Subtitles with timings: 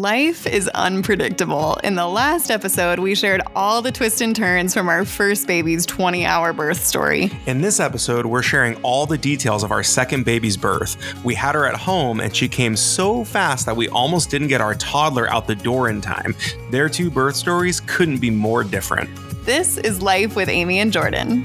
[0.00, 1.76] Life is unpredictable.
[1.82, 5.86] In the last episode, we shared all the twists and turns from our first baby's
[5.86, 7.30] 20 hour birth story.
[7.46, 10.98] In this episode, we're sharing all the details of our second baby's birth.
[11.24, 14.60] We had her at home, and she came so fast that we almost didn't get
[14.60, 16.34] our toddler out the door in time.
[16.70, 19.08] Their two birth stories couldn't be more different.
[19.46, 21.42] This is Life with Amy and Jordan.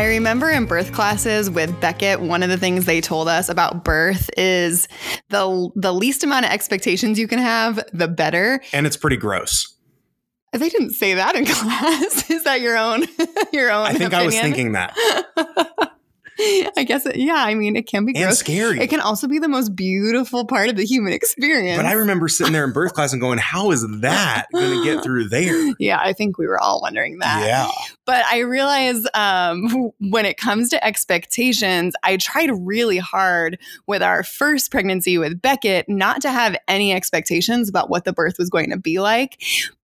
[0.00, 3.84] I remember in birth classes with Beckett, one of the things they told us about
[3.84, 4.88] birth is
[5.28, 8.62] the the least amount of expectations you can have, the better.
[8.72, 9.76] And it's pretty gross.
[10.54, 12.30] They didn't say that in class.
[12.30, 13.04] Is that your own
[13.52, 13.88] your own?
[13.88, 14.22] I think opinion?
[14.22, 14.96] I was thinking that.
[16.76, 17.34] I guess, it, yeah.
[17.36, 18.38] I mean, it can be And gross.
[18.38, 18.80] scary.
[18.80, 21.76] It can also be the most beautiful part of the human experience.
[21.76, 24.84] But I remember sitting there in birth class and going, how is that going to
[24.84, 25.72] get through there?
[25.78, 27.46] yeah, I think we were all wondering that.
[27.46, 27.68] Yeah.
[28.06, 34.22] But I realize um, when it comes to expectations, I tried really hard with our
[34.22, 38.70] first pregnancy with Beckett not to have any expectations about what the birth was going
[38.70, 39.40] to be like.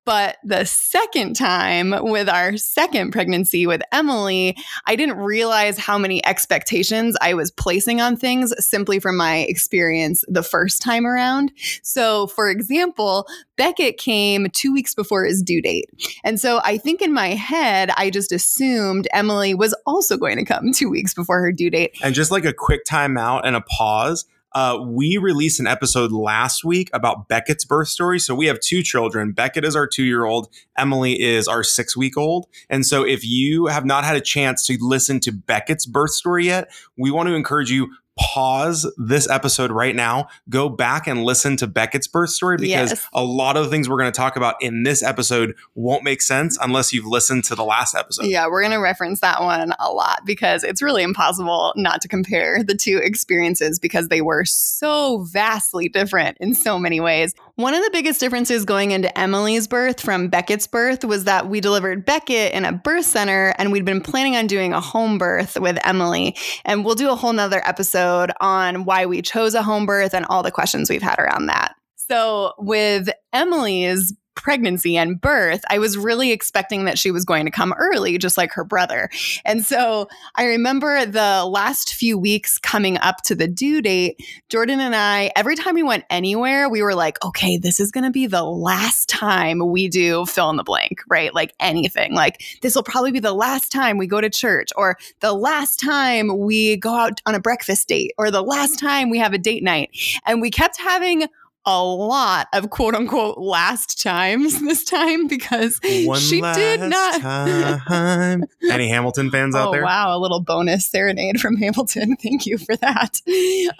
[0.05, 6.23] But the second time with our second pregnancy with Emily, I didn't realize how many
[6.25, 11.51] expectations I was placing on things simply from my experience the first time around.
[11.81, 15.89] So, for example, Beckett came two weeks before his due date.
[16.23, 20.45] And so I think in my head, I just assumed Emily was also going to
[20.45, 21.97] come two weeks before her due date.
[22.03, 26.63] And just like a quick timeout and a pause, uh, we released an episode last
[26.63, 28.19] week about Beckett's birth story.
[28.19, 29.33] So we have two children.
[29.33, 32.47] Beckett is our two year old, Emily is our six week old.
[32.69, 36.45] And so if you have not had a chance to listen to Beckett's birth story
[36.45, 37.93] yet, we want to encourage you.
[38.17, 40.30] Pause this episode right now.
[40.49, 43.07] Go back and listen to Beckett's birth story because Yes.
[43.13, 46.22] a lot of the things we're going to talk about in this episode won't make
[46.22, 48.27] sense unless you've listened to the last episode.
[48.27, 52.07] Yeah, we're going to reference that one a lot because it's really impossible not to
[52.07, 57.35] compare the two experiences because they were so vastly different in so many ways.
[57.55, 61.59] One of the biggest differences going into Emily's birth from Beckett's birth was that we
[61.59, 65.57] delivered Beckett in a birth center and we'd been planning on doing a home birth
[65.59, 66.35] with Emily.
[66.63, 68.04] And we'll do a whole nother episode
[68.39, 71.75] on why we chose a home birth and all the questions we've had around that.
[71.95, 77.51] So, with Emily's pregnancy and birth, I was really expecting that she was going to
[77.51, 79.09] come early, just like her brother.
[79.44, 84.79] And so I remember the last few weeks coming up to the due date, Jordan
[84.79, 88.12] and I, every time we went anywhere, we were like, okay, this is going to
[88.12, 91.34] be the last time we do fill in the blank, right?
[91.34, 92.13] Like anything.
[92.13, 95.79] Like this will probably be the last time we go to church or the last
[95.79, 99.38] time we go out on a breakfast date or the last time we have a
[99.38, 99.90] date night.
[100.25, 101.28] And we kept having
[101.67, 107.21] a lot of quote unquote last times this time because One she did not.
[107.21, 108.43] time.
[108.69, 109.83] Any Hamilton fans out Oh there?
[109.83, 112.15] wow, a little bonus serenade from Hamilton.
[112.21, 113.19] Thank you for that.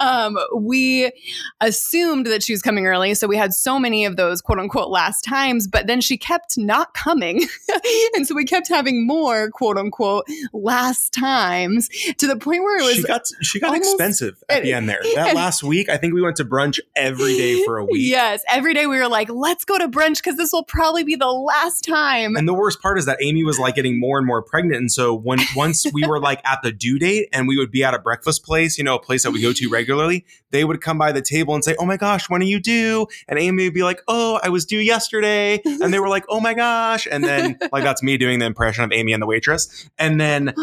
[0.00, 1.12] Um, we
[1.60, 4.88] assumed that she was coming early, so we had so many of those quote unquote
[4.90, 7.46] last times, but then she kept not coming.
[8.14, 12.82] and so we kept having more quote unquote last times to the point where it
[12.84, 15.00] was she got she got almost- expensive at the end there.
[15.14, 18.08] That and- last week, I think we went to brunch every day for a week.
[18.10, 21.16] Yes, every day we were like, let's go to brunch because this will probably be
[21.16, 22.36] the last time.
[22.36, 24.76] And the worst part is that Amy was like getting more and more pregnant.
[24.76, 27.84] And so when once we were like at the due date and we would be
[27.84, 30.80] at a breakfast place, you know, a place that we go to regularly, they would
[30.80, 33.06] come by the table and say, Oh my gosh, when are you due?
[33.28, 35.60] And Amy would be like, Oh, I was due yesterday.
[35.64, 37.06] And they were like, Oh my gosh.
[37.10, 39.88] And then like that's me doing the impression of Amy and the waitress.
[39.98, 40.54] And then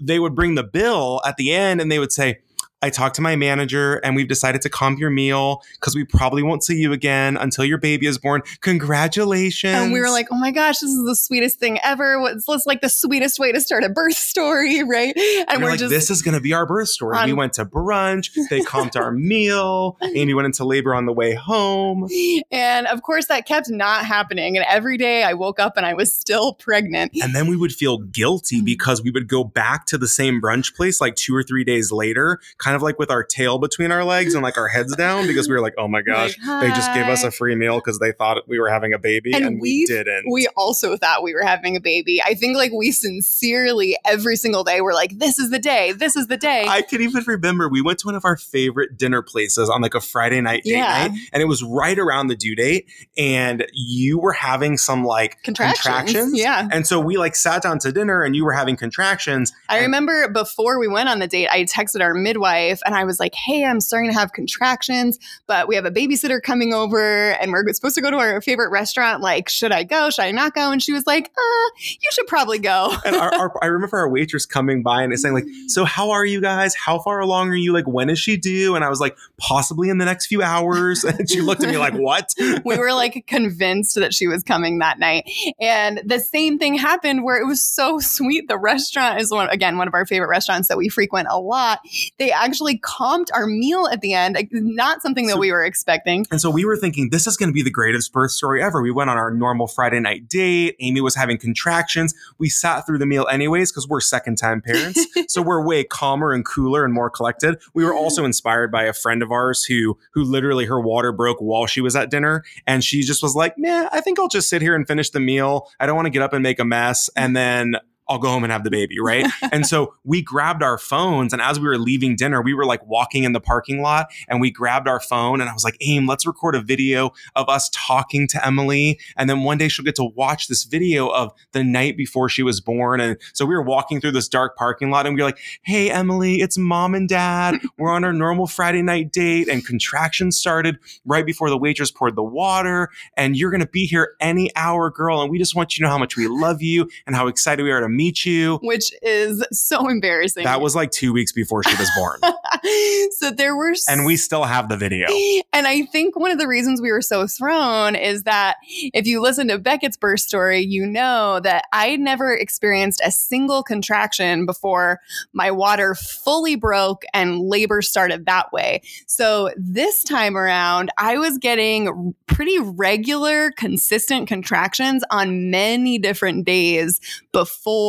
[0.00, 2.40] they would bring the bill at the end and they would say,
[2.82, 6.42] I talked to my manager and we've decided to comp your meal because we probably
[6.42, 8.42] won't see you again until your baby is born.
[8.60, 9.74] Congratulations.
[9.74, 12.20] And we were like, oh my gosh, this is the sweetest thing ever.
[12.28, 15.16] It's like the sweetest way to start a birth story, right?
[15.16, 17.16] And And we're like, just this is going to be our birth story.
[17.24, 18.30] we went to brunch.
[18.50, 19.96] They comped our meal.
[20.02, 22.08] Amy went into labor on the way home.
[22.50, 24.56] And of course, that kept not happening.
[24.56, 27.12] And every day I woke up and I was still pregnant.
[27.22, 30.74] And then we would feel guilty because we would go back to the same brunch
[30.74, 34.04] place like two or three days later, kind of like with our tail between our
[34.04, 36.68] legs and like our heads down because we were like, oh my gosh, Like, they
[36.68, 39.44] just gave us a free meal because they thought we were having a baby and,
[39.44, 40.24] And we, we- didn't.
[40.30, 42.22] We also thought we were having a baby.
[42.22, 46.16] I think like we sincerely every single day were like, this is the day, this
[46.16, 46.64] is the day.
[46.68, 49.94] I can even remember we went to one of our favorite dinner places on like
[49.94, 51.08] a Friday night date Yeah.
[51.08, 52.86] night, and it was right around the due date,
[53.16, 55.82] and you were having some like Contractions.
[55.82, 56.38] contractions.
[56.38, 56.68] Yeah.
[56.70, 59.52] And so we like sat down to dinner, and you were having contractions.
[59.68, 63.04] I remember before we went on the date, I texted our midwife wife and I
[63.04, 67.32] was like, hey, I'm starting to have contractions, but we have a babysitter coming over
[67.32, 69.22] and we're supposed to go to our favorite restaurant.
[69.22, 70.10] Like, should I go?
[70.10, 70.70] Should I not go?
[70.70, 71.70] And she was like, uh,
[72.00, 72.94] you should probably go.
[73.04, 76.24] and our, our, I remember our waitress coming by and saying like, "So how are
[76.24, 76.74] you guys?
[76.74, 77.72] How far along are you?
[77.72, 81.04] Like, when is she due?" And I was like, "Possibly in the next few hours."
[81.12, 82.32] And she looked at me like, "What?"
[82.64, 85.30] we were like convinced that she was coming that night,
[85.60, 88.48] and the same thing happened where it was so sweet.
[88.48, 91.80] The restaurant is one again one of our favorite restaurants that we frequent a lot.
[92.18, 95.64] They actually comped our meal at the end, like, not something that So- we were
[95.64, 96.26] expecting.
[96.30, 98.82] And so we were thinking, this is going to be the greatest birth story ever.
[98.82, 100.76] We went on our normal Friday night date.
[100.80, 102.14] Amy was having contractions.
[102.38, 105.06] We sat through the meal anyways because we're second time parents.
[105.32, 107.58] so we're way calmer and cooler and more collected.
[107.74, 111.38] We were also inspired by a friend of ours who who literally her water broke
[111.40, 112.44] while she was at dinner.
[112.66, 115.20] And she just was like, man, I think I'll just sit here and finish the
[115.20, 115.68] meal.
[115.80, 117.08] I don't want to get up and make a mess.
[117.16, 117.76] And then
[118.12, 119.26] I'll go home and have the baby, right?
[119.52, 122.86] and so we grabbed our phones, and as we were leaving dinner, we were like
[122.86, 126.06] walking in the parking lot, and we grabbed our phone, and I was like, "Aim,
[126.06, 129.94] let's record a video of us talking to Emily, and then one day she'll get
[129.94, 133.62] to watch this video of the night before she was born." And so we were
[133.62, 137.08] walking through this dark parking lot, and we were like, "Hey, Emily, it's mom and
[137.08, 137.60] dad.
[137.78, 142.14] We're on our normal Friday night date, and contractions started right before the waitress poured
[142.14, 145.82] the water, and you're gonna be here any hour, girl, and we just want you
[145.82, 148.58] to know how much we love you and how excited we are to meet you."
[148.62, 150.44] Which is so embarrassing.
[150.44, 152.20] That was like two weeks before she was born.
[153.12, 155.06] so there were and we still have the video.
[155.54, 158.56] And I think one of the reasons we were so thrown is that
[158.94, 163.62] if you listen to Beckett's birth story, you know that I never experienced a single
[163.62, 165.00] contraction before
[165.34, 168.80] my water fully broke and labor started that way.
[169.06, 176.98] So this time around, I was getting pretty regular, consistent contractions on many different days
[177.30, 177.81] before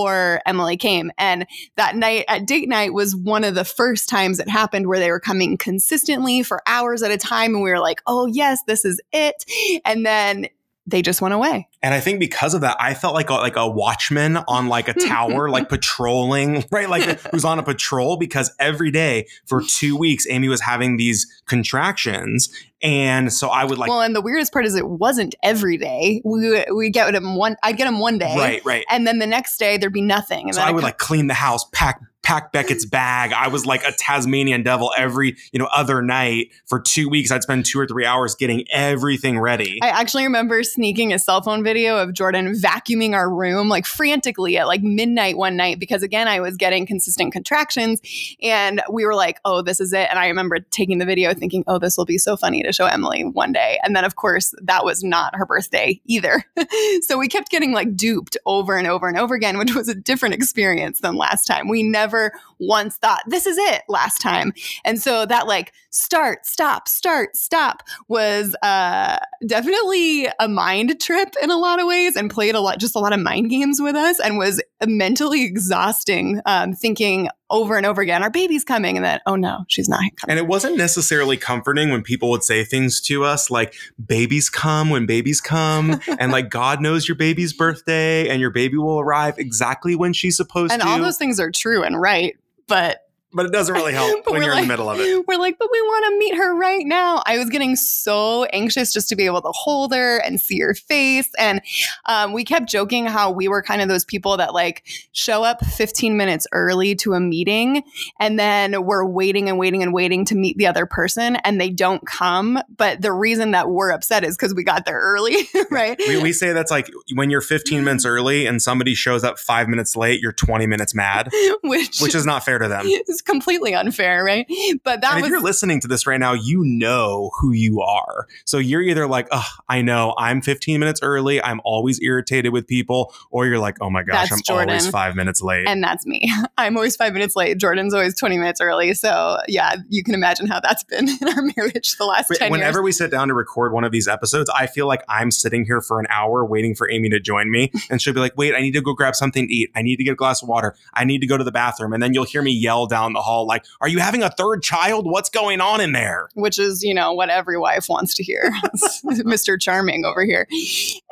[0.46, 1.12] Emily came.
[1.18, 1.46] And
[1.76, 5.12] that night at date night was one of the first times it happened where they
[5.12, 7.54] were coming consistently for hours at a time.
[7.54, 9.46] And we were like, oh, yes, this is it.
[9.86, 10.48] And then
[10.86, 11.68] they just went away.
[11.82, 14.90] And I think because of that, I felt like a, like a watchman on like
[14.90, 16.90] a tower, like patrolling, right?
[16.90, 21.26] Like who's on a patrol because every day for two weeks, Amy was having these
[21.46, 22.50] contractions.
[22.82, 26.22] And so I would like, well, and the weirdest part is it wasn't every day.
[26.26, 27.56] We we get them one.
[27.64, 28.86] I'd get them one day, right, right.
[28.90, 30.48] and then the next day there'd be nothing.
[30.48, 33.34] And So I I'd would come- like clean the house, pack pack Beckett's bag.
[33.34, 37.32] I was like a Tasmanian devil every, you know, other night for two weeks.
[37.32, 39.80] I'd spend two or three hours getting everything ready.
[39.84, 44.58] I actually remember sneaking a cell phone video of Jordan vacuuming our room like frantically
[44.58, 48.02] at like midnight one night because again I was getting consistent contractions
[48.42, 51.66] and we were like, "Oh, this is it." And I remember taking the video thinking,
[51.68, 54.54] "Oh, this will be so funny to show Emily one day." And then of course,
[54.62, 56.46] that was not her birthday either.
[57.02, 59.96] so we kept getting like duped over and over and over again, which was a
[59.96, 61.68] different experience than last time.
[61.68, 62.13] We never
[62.60, 64.54] once thought, "This is it" last time.
[64.86, 71.50] And so that like start, stop, start, stop was uh definitely a mind trip in
[71.50, 73.96] a lot of ways and played a lot just a lot of mind games with
[73.96, 79.06] us and was mentally exhausting um, thinking over and over again our baby's coming and
[79.06, 82.64] then oh no she's not coming And it wasn't necessarily comforting when people would say
[82.64, 87.54] things to us like, babies come when babies come, and like, God knows your baby's
[87.54, 90.88] birthday, and your baby will arrive exactly when she's supposed and to.
[90.88, 92.36] And all those things are true and right
[92.68, 93.03] but
[93.34, 95.26] but it doesn't really help when you're in the middle of it.
[95.28, 97.22] We're like, but we want to meet her right now.
[97.26, 100.74] I was getting so anxious just to be able to hold her and see her
[100.74, 101.30] face.
[101.38, 101.62] And
[102.06, 105.66] um, we kept joking how we were kind of those people that like show up
[105.66, 107.84] 15 minutes early to a meeting
[108.20, 111.70] and then we're waiting and waiting and waiting to meet the other person and they
[111.70, 112.60] don't come.
[112.76, 115.36] But the reason that we're upset is because we got there early,
[115.72, 115.98] right?
[116.08, 119.68] We, we say that's like when you're 15 minutes early and somebody shows up five
[119.68, 121.30] minutes late, you're 20 minutes mad,
[121.64, 122.86] Which, which is not fair to them.
[123.24, 124.46] Completely unfair, right?
[124.84, 128.28] But that and if you're listening to this right now, you know who you are.
[128.46, 131.42] So you're either like, oh, I know I'm 15 minutes early.
[131.42, 133.14] I'm always irritated with people.
[133.32, 134.70] Or you're like, oh my gosh, That's I'm Jordan.
[134.70, 135.68] always five minutes late.
[135.68, 136.32] And that's me.
[136.58, 137.58] I'm always five minutes late.
[137.58, 138.94] Jordan's always 20 minutes early.
[138.94, 142.52] So, yeah, you can imagine how that's been in our marriage the last But 10
[142.52, 142.84] Whenever years.
[142.84, 145.82] we sit down to record one of these episodes, I feel like I'm sitting here
[145.82, 147.72] for an hour waiting for Amy to join me.
[147.90, 149.70] And she'll be like, wait, I need to go grab something to eat.
[149.76, 150.76] I need to get a glass of water.
[150.94, 151.94] I need to go to the bathroom.
[151.94, 154.64] And then you'll hear me yell down the hall, like, are you having a third
[154.64, 155.06] child?
[155.06, 156.30] What's going on in there?
[156.34, 158.52] Which is, you know, what every wife wants to hear.
[159.04, 159.60] Mr.
[159.60, 160.48] Charming over here.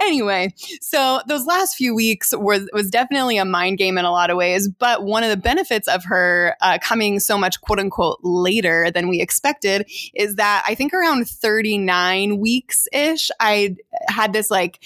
[0.02, 4.30] Anyway, so those last few weeks was was definitely a mind game in a lot
[4.30, 4.68] of ways.
[4.68, 9.08] But one of the benefits of her uh, coming so much quote unquote later than
[9.08, 13.76] we expected is that I think around 39 weeks ish, I
[14.08, 14.80] had this like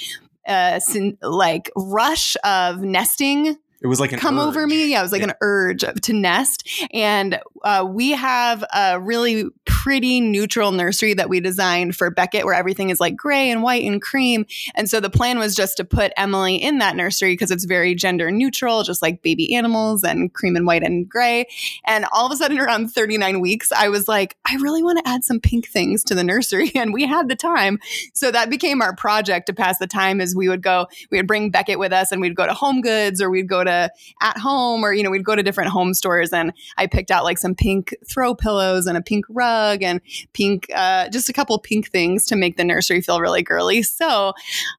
[0.48, 4.88] uh, sin- like rush of nesting It was like an come over me.
[4.92, 5.30] Yeah, it was like Yeah.
[5.30, 6.68] an urge to nest.
[6.92, 12.54] And uh, we have a really pretty neutral nursery that we designed for Beckett, where
[12.54, 14.46] everything is like gray and white and cream.
[14.76, 17.94] And so the plan was just to put Emily in that nursery because it's very
[17.96, 21.48] gender neutral, just like baby animals and cream and white and gray.
[21.86, 25.08] And all of a sudden, around 39 weeks, I was like, I really want to
[25.10, 26.72] add some pink things to the nursery.
[26.86, 27.80] And we had the time.
[28.14, 31.28] So that became our project to pass the time as we would go, we would
[31.28, 33.90] bring Beckett with us and we'd go to Home Goods or we'd go to
[34.22, 37.24] at home or, you know, we'd go to different home stores and I picked out
[37.24, 40.02] like some pink throw pillows and a pink rug and
[40.34, 43.84] pink, uh, just a couple pink things to make the nursery feel really girly.
[43.84, 44.34] So,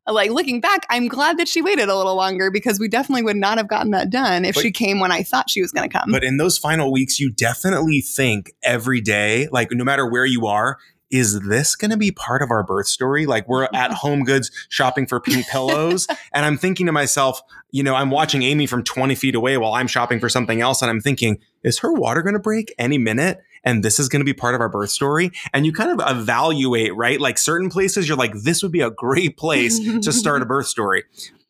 [0.06, 3.36] like looking back, I'm glad that she waited a little longer because we definitely would
[3.36, 5.88] not have gotten that done if But- she came when I thought she was going
[5.88, 6.10] to come.
[6.10, 10.46] But in those final weeks, you definitely think every day, like no matter where you
[10.46, 10.78] are,
[11.10, 13.26] is this going to be part of our birth story?
[13.26, 17.82] Like we're at Home Goods shopping for pink pillows, and I'm thinking to myself, you
[17.82, 20.90] know, I'm watching Amy from 20 feet away while I'm shopping for something else, and
[20.90, 23.40] I'm thinking, is her water going to break any minute?
[23.64, 25.32] And this is going to be part of our birth story.
[25.52, 27.20] And you kind of evaluate, right?
[27.20, 30.68] Like certain places, you're like, this would be a great place to start a birth
[30.68, 31.02] story.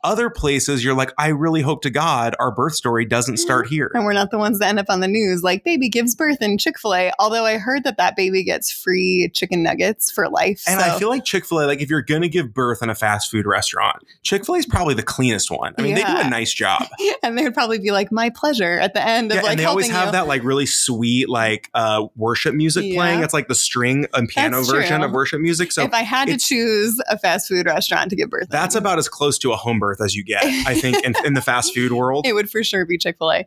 [0.05, 3.91] Other places, you're like, I really hope to God our birth story doesn't start here.
[3.95, 6.41] and we're not the ones that end up on the news like baby gives birth
[6.41, 10.81] in chick-fil-a although i heard that that baby gets free chicken nuggets for life And
[10.81, 10.87] so.
[10.87, 12.95] I feel like Chick fil A, like if you're going to give birth in a
[12.95, 15.75] fast food restaurant, Chick fil A is probably the cleanest one.
[15.79, 16.87] I mean, they do a nice job.
[17.23, 19.61] and they would probably be like my pleasure at the end of Yeah, like and
[19.61, 20.12] they always have you.
[20.12, 22.97] that like really sweet, like uh, worship music Yeah.
[22.97, 23.23] playing.
[23.23, 25.07] It's like the string and piano That's version true.
[25.07, 25.73] of worship music.
[25.73, 28.81] So if I had to choose a fast food restaurant to give birth, that's in,
[28.81, 31.43] about as close to a home birth as you get, I think, in, in the
[31.43, 32.26] fast food world.
[32.29, 33.47] it would for sure be Chick Fil A.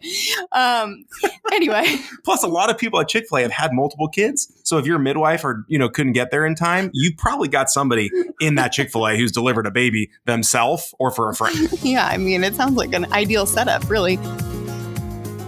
[0.51, 1.05] Um,
[1.51, 1.85] anyway,
[2.23, 4.51] Plus, a lot of people at Chick fil A have had multiple kids.
[4.63, 7.47] So if you're a midwife or, you know, couldn't get there in time, you probably
[7.47, 11.35] got somebody in that Chick fil A who's delivered a baby themselves or for a
[11.35, 11.69] friend.
[11.81, 14.17] yeah, I mean, it sounds like an ideal setup, really.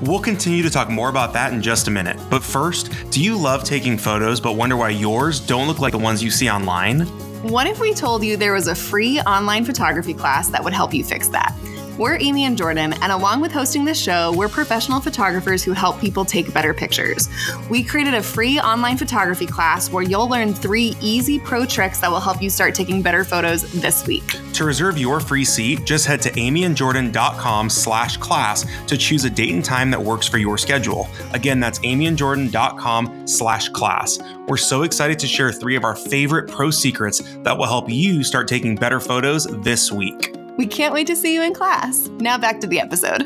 [0.01, 2.17] We'll continue to talk more about that in just a minute.
[2.29, 5.99] But first, do you love taking photos but wonder why yours don't look like the
[5.99, 7.05] ones you see online?
[7.41, 10.93] What if we told you there was a free online photography class that would help
[10.93, 11.55] you fix that?
[11.97, 15.99] We're Amy and Jordan, and along with hosting this show, we're professional photographers who help
[15.99, 17.27] people take better pictures.
[17.69, 22.09] We created a free online photography class where you'll learn three easy pro tricks that
[22.09, 24.23] will help you start taking better photos this week.
[24.53, 29.53] To reserve your free seat, just head to amyandjordan.com slash class to choose a date
[29.53, 31.09] and time that works for your schedule.
[31.33, 34.17] Again, that's amyandjordan.com slash class.
[34.47, 38.23] We're so excited to share three of our favorite pro secrets that will help you
[38.23, 40.35] start taking better photos this week.
[40.61, 42.07] We can't wait to see you in class.
[42.19, 43.23] Now back to the episode.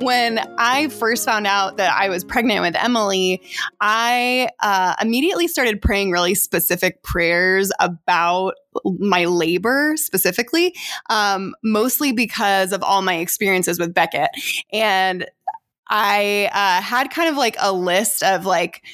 [0.00, 3.42] When I first found out that I was pregnant with Emily,
[3.80, 8.54] I uh, immediately started praying really specific prayers about
[8.84, 10.72] my labor specifically,
[11.10, 14.30] um, mostly because of all my experiences with Beckett.
[14.72, 15.26] And
[15.88, 18.84] I uh, had kind of like a list of like,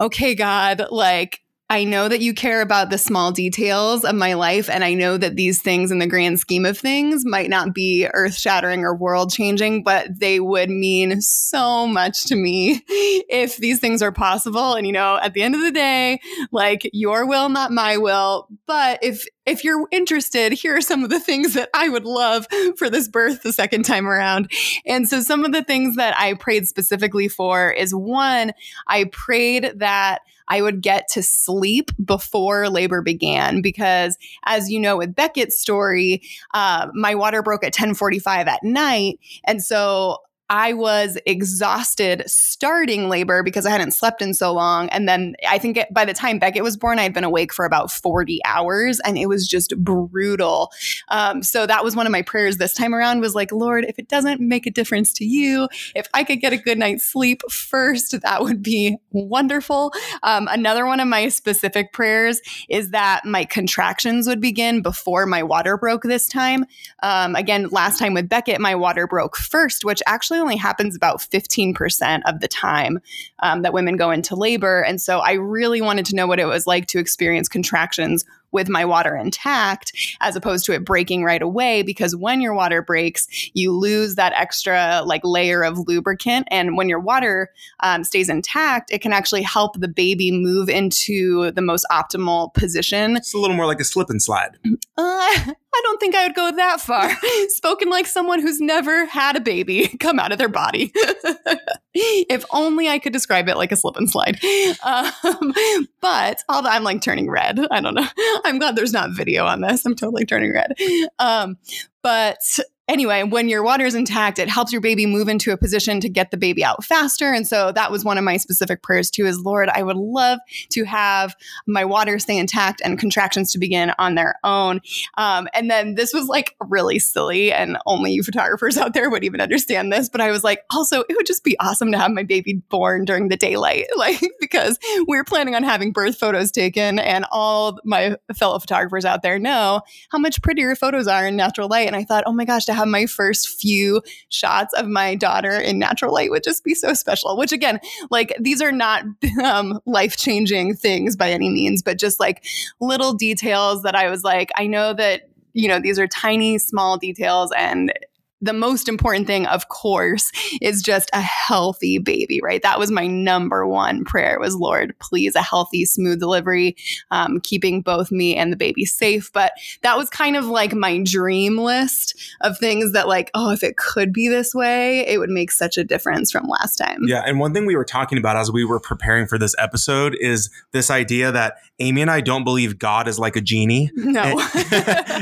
[0.00, 4.68] okay, God, like, I know that you care about the small details of my life.
[4.68, 8.06] And I know that these things, in the grand scheme of things, might not be
[8.12, 13.80] earth shattering or world changing, but they would mean so much to me if these
[13.80, 14.74] things are possible.
[14.74, 16.20] And, you know, at the end of the day,
[16.52, 18.46] like your will, not my will.
[18.66, 22.46] But if, if you're interested, here are some of the things that I would love
[22.76, 24.50] for this birth the second time around.
[24.84, 28.52] And so some of the things that I prayed specifically for is one,
[28.86, 34.96] I prayed that I would get to sleep before labor began because, as you know,
[34.96, 36.22] with Beckett's story,
[36.52, 40.18] uh, my water broke at 10:45 at night, and so
[40.50, 44.88] I was exhausted starting labor because I hadn't slept in so long.
[44.90, 47.64] And then I think it, by the time Beckett was born, I'd been awake for
[47.64, 50.70] about 40 hours and it was just brutal.
[51.08, 53.98] Um, so that was one of my prayers this time around was like, Lord, if
[53.98, 57.40] it doesn't make a difference to you, if I could get a good night's sleep
[57.50, 59.92] first, that would be wonderful.
[60.22, 65.42] Um, another one of my specific prayers is that my contractions would begin before my
[65.42, 66.66] water broke this time.
[67.02, 71.18] Um, again, last time with Beckett, my water broke first, which actually only happens about
[71.18, 73.00] 15% of the time
[73.40, 74.82] um, that women go into labor.
[74.82, 78.24] And so I really wanted to know what it was like to experience contractions
[78.54, 82.80] with my water intact as opposed to it breaking right away because when your water
[82.80, 87.50] breaks you lose that extra like layer of lubricant and when your water
[87.80, 93.16] um, stays intact it can actually help the baby move into the most optimal position
[93.16, 94.56] It's a little more like a slip and slide.
[94.96, 97.10] uh, I don't think I would go that far.
[97.48, 100.92] Spoken like someone who's never had a baby come out of their body.
[101.94, 104.38] if only I could describe it like a slip and slide.
[104.82, 105.52] Um,
[106.00, 108.06] but although I'm like turning red, I don't know.
[108.44, 109.84] I'm glad there's not video on this.
[109.84, 110.74] I'm totally turning red.
[111.18, 111.56] Um,
[112.02, 116.00] but anyway, when your water is intact, it helps your baby move into a position
[116.00, 117.32] to get the baby out faster.
[117.32, 120.38] And so that was one of my specific prayers too is Lord, I would love
[120.70, 121.34] to have
[121.66, 124.80] my water stay intact and contractions to begin on their own.
[125.16, 129.24] Um, and then this was like really silly, and only you photographers out there would
[129.24, 130.08] even understand this.
[130.08, 133.04] But I was like, also, it would just be awesome to have my baby born
[133.04, 137.78] during the daylight, like because we are planning on having birth photos taken, and all
[137.84, 141.86] my fellow photographers out there know how much prettier photos are in natural light.
[141.86, 145.52] And I thought, oh my gosh, to have my first few shots of my daughter
[145.52, 147.36] in natural light would just be so special.
[147.36, 149.04] Which again, like these are not
[149.42, 152.44] um, life changing things by any means, but just like
[152.80, 156.98] little details that I was like, I know that you know these are tiny small
[156.98, 157.92] details and
[158.40, 162.62] the most important thing, of course, is just a healthy baby, right?
[162.62, 166.76] That was my number one prayer was, Lord, please, a healthy, smooth delivery,
[167.10, 169.32] um, keeping both me and the baby safe.
[169.32, 173.62] But that was kind of like my dream list of things that, like, oh, if
[173.62, 177.00] it could be this way, it would make such a difference from last time.
[177.06, 177.22] Yeah.
[177.24, 180.50] And one thing we were talking about as we were preparing for this episode is
[180.72, 183.90] this idea that Amy and I don't believe God is like a genie.
[183.94, 184.22] No.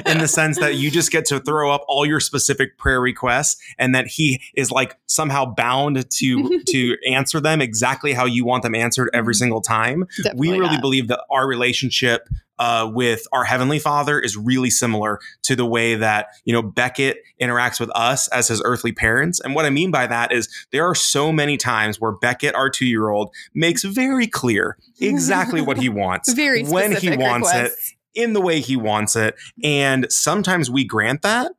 [0.07, 3.57] in the sense that you just get to throw up all your specific prayer requests
[3.79, 8.63] and that he is like somehow bound to to answer them exactly how you want
[8.63, 10.07] them answered every single time.
[10.23, 10.81] Definitely we really not.
[10.81, 12.29] believe that our relationship
[12.59, 17.19] uh, with our heavenly father is really similar to the way that you know beckett
[17.41, 20.87] interacts with us as his earthly parents and what i mean by that is there
[20.87, 26.33] are so many times where beckett our two-year-old makes very clear exactly what he wants
[26.35, 27.73] Very when he wants it
[28.15, 29.37] in the way he wants it.
[29.63, 31.53] And sometimes we grant that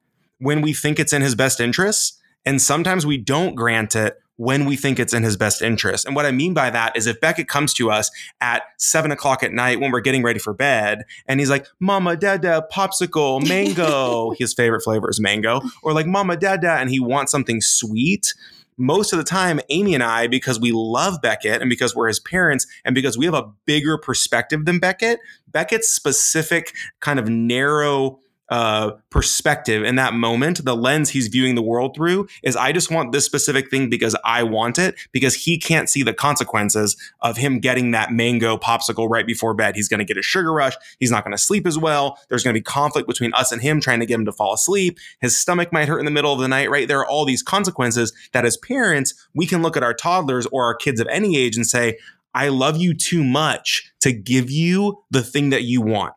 [0.44, 2.20] when we think it's in his best interests.
[2.46, 6.06] And sometimes we don't grant it when we think it's in his best interest.
[6.06, 9.42] And what I mean by that is if Beckett comes to us at seven o'clock
[9.44, 14.32] at night when we're getting ready for bed and he's like, Mama, Dada, popsicle, mango,
[14.38, 18.34] his favorite flavor is mango, or like Mama, Dada, and he wants something sweet.
[18.76, 22.20] Most of the time, Amy and I, because we love Beckett and because we're his
[22.20, 28.20] parents and because we have a bigger perspective than Beckett, Beckett's specific kind of narrow
[28.54, 32.92] uh, perspective in that moment, the lens he's viewing the world through is I just
[32.92, 37.36] want this specific thing because I want it, because he can't see the consequences of
[37.36, 39.76] him getting that mango popsicle right before bed.
[39.76, 40.76] He's going to get a sugar rush.
[41.00, 42.20] He's not going to sleep as well.
[42.30, 44.54] There's going to be conflict between us and him trying to get him to fall
[44.54, 45.00] asleep.
[45.20, 46.88] His stomach might hurt in the middle of the night, right?
[46.88, 50.63] There are all these consequences that as parents, we can look at our toddlers or
[50.63, 51.98] our kids of any age and say,
[52.36, 56.13] I love you too much to give you the thing that you want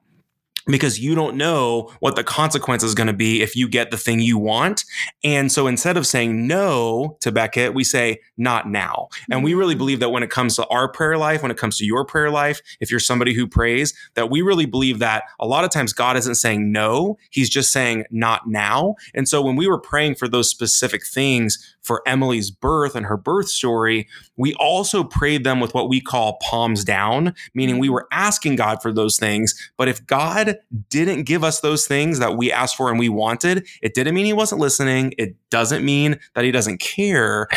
[0.66, 3.96] because you don't know what the consequence is going to be if you get the
[3.96, 4.84] thing you want.
[5.22, 9.08] And so instead of saying no to Beckett, we say not now.
[9.30, 9.78] And we really mm-hmm.
[9.78, 12.30] believe that when it comes to our prayer life, when it comes to your prayer
[12.30, 15.92] life, if you're somebody who prays, that we really believe that a lot of times
[15.92, 18.96] God isn't saying no, he's just saying not now.
[19.14, 23.16] And so when we were praying for those specific things for Emily's birth and her
[23.16, 27.94] birth story, we also prayed them with what we call palms down, meaning we mm-hmm.
[27.94, 29.54] were asking God for those things.
[29.76, 30.55] But if God
[30.88, 34.26] didn't give us those things that we asked for and we wanted, it didn't mean
[34.26, 35.14] he wasn't listening.
[35.18, 37.48] It doesn't mean that he doesn't care.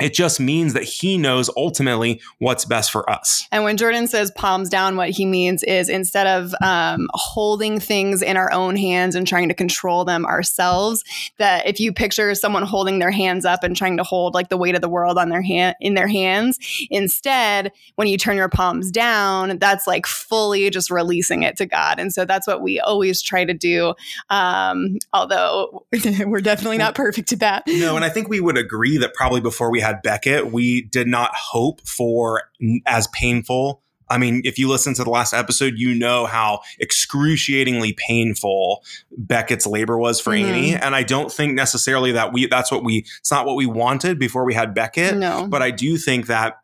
[0.00, 3.46] It just means that he knows ultimately what's best for us.
[3.50, 8.20] And when Jordan says palms down, what he means is instead of um, holding things
[8.20, 11.02] in our own hands and trying to control them ourselves,
[11.38, 14.56] that if you picture someone holding their hands up and trying to hold like the
[14.58, 16.58] weight of the world on their hand in their hands,
[16.90, 21.98] instead, when you turn your palms down, that's like fully just releasing it to God.
[21.98, 23.94] And so that's what we always try to do.
[24.28, 25.86] Um, although
[26.26, 27.64] we're definitely not perfect at that.
[27.66, 31.06] No, and I think we would agree that probably before we had Beckett, we did
[31.06, 32.42] not hope for
[32.86, 33.82] as painful.
[34.08, 38.84] I mean, if you listen to the last episode, you know how excruciatingly painful
[39.16, 40.44] Beckett's labor was for Mhm.
[40.44, 40.74] Amy.
[40.74, 44.18] And I don't think necessarily that we that's what we it's not what we wanted
[44.18, 45.16] before we had Beckett.
[45.16, 45.46] No.
[45.48, 46.58] But I do think that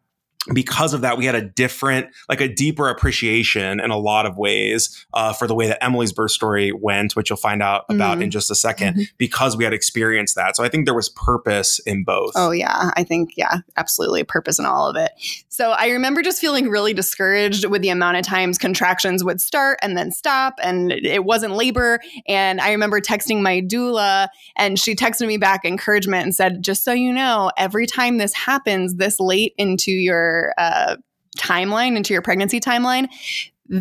[0.53, 4.37] because of that, we had a different, like a deeper appreciation in a lot of
[4.37, 8.19] ways uh, for the way that Emily's birth story went, which you'll find out about
[8.19, 8.25] Mhm.
[8.25, 9.09] in just a 2nd Mhm.
[9.19, 10.57] because we had experienced that.
[10.57, 12.33] So I think there was purpose in both.
[12.35, 15.13] Oh yeah, I think yeah, absolutely purpose in all of it.
[15.49, 19.79] So I remember just feeling really discouraged with the amount of times contractions would start
[19.83, 24.95] and then stop and it wasn't labor and I remember texting my doula and she
[24.95, 29.21] texted me back encouragement and said just so you know, every time this happens this
[29.21, 30.97] late into your uh
[31.39, 33.09] timeline into your pregnancy timeline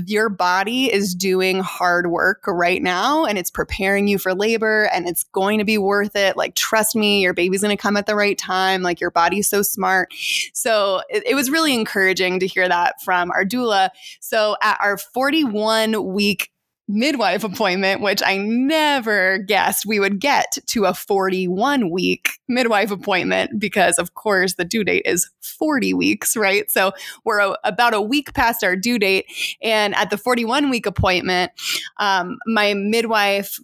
[0.06, 5.08] your body is doing hard work right now and it's preparing you for labor and
[5.08, 6.38] it's going to be worth it.
[6.38, 8.84] Like, trust me, your baby's going to come at the right time.
[8.84, 10.14] Like, your body's so smart.
[10.54, 13.90] So, it, it was really encouraging to hear that from our doula.
[14.22, 16.52] So, at our 41 week
[16.92, 23.60] midwife appointment, which I never guessed we would get to a 41 week midwife appointment
[23.60, 26.70] because, of course, the due date is 40 weeks, right?
[26.70, 26.92] So
[27.24, 29.26] we're a, about a week past our due date.
[29.62, 31.52] And at the 41 week appointment,
[31.98, 33.60] um, my midwife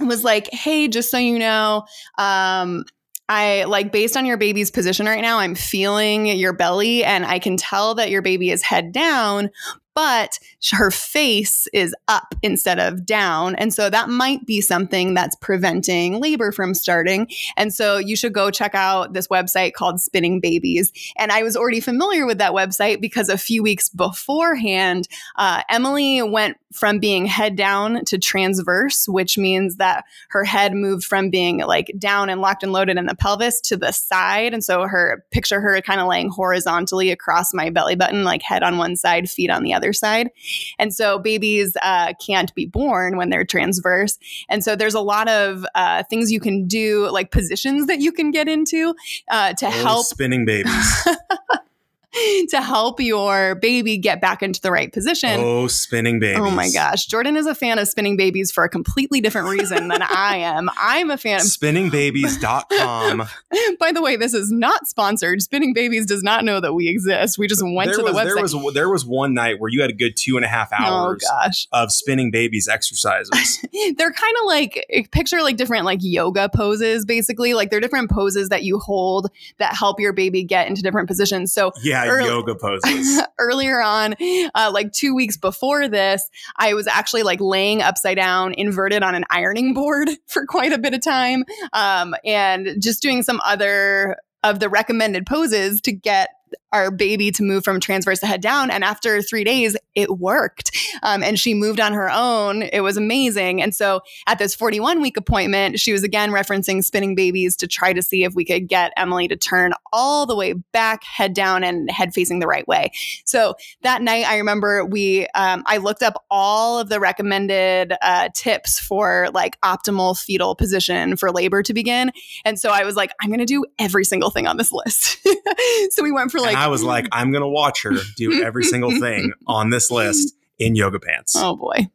[0.00, 1.84] was like, hey, just so you know,
[2.18, 2.84] um,
[3.28, 7.38] I like based on your baby's position right now, I'm feeling your belly and I
[7.38, 9.50] can tell that your baby is head down,
[9.98, 10.38] but
[10.70, 13.56] her face is up instead of down.
[13.56, 17.28] And so that might be something that's preventing labor from starting.
[17.56, 20.92] And so you should go check out this website called Spinning Babies.
[21.16, 26.22] And I was already familiar with that website because a few weeks beforehand, uh, Emily
[26.22, 31.58] went from being head down to transverse, which means that her head moved from being
[31.58, 34.52] like down and locked and loaded in the pelvis to the side.
[34.52, 38.62] And so her picture her kind of laying horizontally across my belly button, like head
[38.62, 40.30] on one side, feet on the other side.
[40.78, 44.18] And so babies uh, can't be born when they're transverse.
[44.48, 48.12] And so there's a lot of uh, things you can do, like positions that you
[48.12, 48.94] can get into
[49.30, 51.08] uh, to oh, help spinning babies.
[52.48, 55.40] to help your baby get back into the right position.
[55.40, 56.40] Oh, spinning babies.
[56.40, 57.06] Oh my gosh.
[57.06, 60.70] Jordan is a fan of spinning babies for a completely different reason than I am.
[60.78, 63.28] I'm a fan of spinningbabies.com.
[63.78, 65.42] By the way, this is not sponsored.
[65.42, 67.38] Spinning Babies does not know that we exist.
[67.38, 68.24] We just went there to was, the website.
[68.24, 70.70] There was there was one night where you had a good two and a half
[70.72, 71.68] oh, hours oh, gosh.
[71.72, 73.30] of spinning babies exercises.
[73.96, 77.54] they're kind of like eh, picture like different like yoga poses, basically.
[77.54, 81.52] Like they're different poses that you hold that help your baby get into different positions.
[81.52, 83.22] So yeah, early, yoga poses.
[83.38, 84.14] earlier on,
[84.54, 89.14] uh, like two weeks before this, I was actually like laying upside down, inverted on
[89.14, 94.16] an ironing board for quite a bit of time, um, and just doing some other
[94.44, 96.30] of the recommended poses to get
[96.72, 98.70] our baby to move from transverse to head down.
[98.70, 100.76] And after three days, it worked.
[101.02, 102.62] Um, and she moved on her own.
[102.62, 103.62] It was amazing.
[103.62, 107.92] And so at this 41 week appointment, she was again referencing spinning babies to try
[107.92, 111.64] to see if we could get Emily to turn all the way back, head down,
[111.64, 112.90] and head facing the right way.
[113.24, 118.28] So that night, I remember we, um, I looked up all of the recommended uh,
[118.34, 122.12] tips for like optimal fetal position for labor to begin.
[122.44, 125.18] And so I was like, I'm going to do every single thing on this list.
[125.90, 128.64] so we went for like, I was like, I'm going to watch her do every
[128.64, 131.34] single thing on this list in yoga pants.
[131.36, 131.88] Oh boy.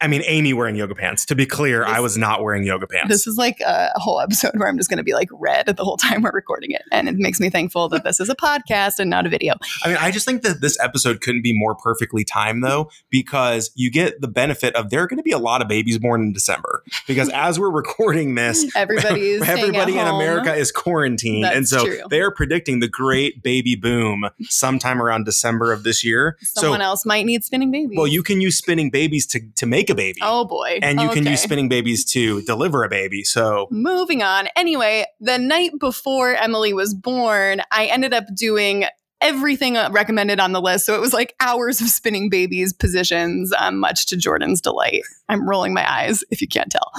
[0.00, 1.26] I mean, Amy wearing yoga pants.
[1.26, 3.08] To be clear, this, I was not wearing yoga pants.
[3.08, 5.84] This is like a whole episode where I'm just going to be like red the
[5.84, 6.82] whole time we're recording it.
[6.92, 9.54] And it makes me thankful that this is a podcast and not a video.
[9.84, 13.70] I mean, I just think that this episode couldn't be more perfectly timed, though, because
[13.74, 16.22] you get the benefit of there are going to be a lot of babies born
[16.22, 16.82] in December.
[17.06, 21.44] Because as we're recording this, everybody's everybody in America is quarantined.
[21.44, 22.02] That's and so true.
[22.10, 26.36] they are predicting the great baby boom sometime around December of this year.
[26.40, 27.96] Someone so, else might need spinning babies.
[27.96, 30.20] Well, you can use spinning babies to, to make a baby.
[30.22, 30.78] Oh, boy.
[30.82, 31.20] And you okay.
[31.20, 33.24] can use spinning babies to deliver a baby.
[33.24, 34.48] So moving on.
[34.56, 38.84] Anyway, the night before Emily was born, I ended up doing
[39.20, 40.86] everything uh, recommended on the list.
[40.86, 45.02] So it was like hours of spinning babies positions, um, much to Jordan's delight.
[45.28, 46.90] I'm rolling my eyes if you can't tell.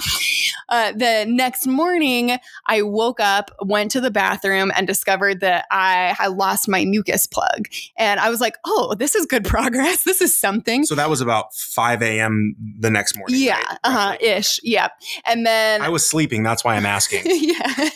[0.70, 6.14] Uh, the next morning, I woke up, went to the bathroom, and discovered that I
[6.18, 7.68] had lost my mucus plug.
[7.98, 10.04] And I was like, oh, this is good progress.
[10.04, 10.86] This is something.
[10.86, 12.56] So that was about 5 a.m.
[12.80, 13.38] the next morning.
[13.40, 13.78] Yeah, right?
[13.84, 14.60] uh huh, ish.
[14.64, 14.92] Yep.
[15.26, 16.44] And then I was sleeping.
[16.44, 17.24] That's why I'm asking.
[17.26, 17.90] yeah.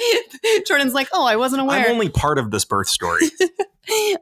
[0.66, 1.84] Jordan's like, oh, I wasn't aware.
[1.84, 3.22] I'm only part of this birth story.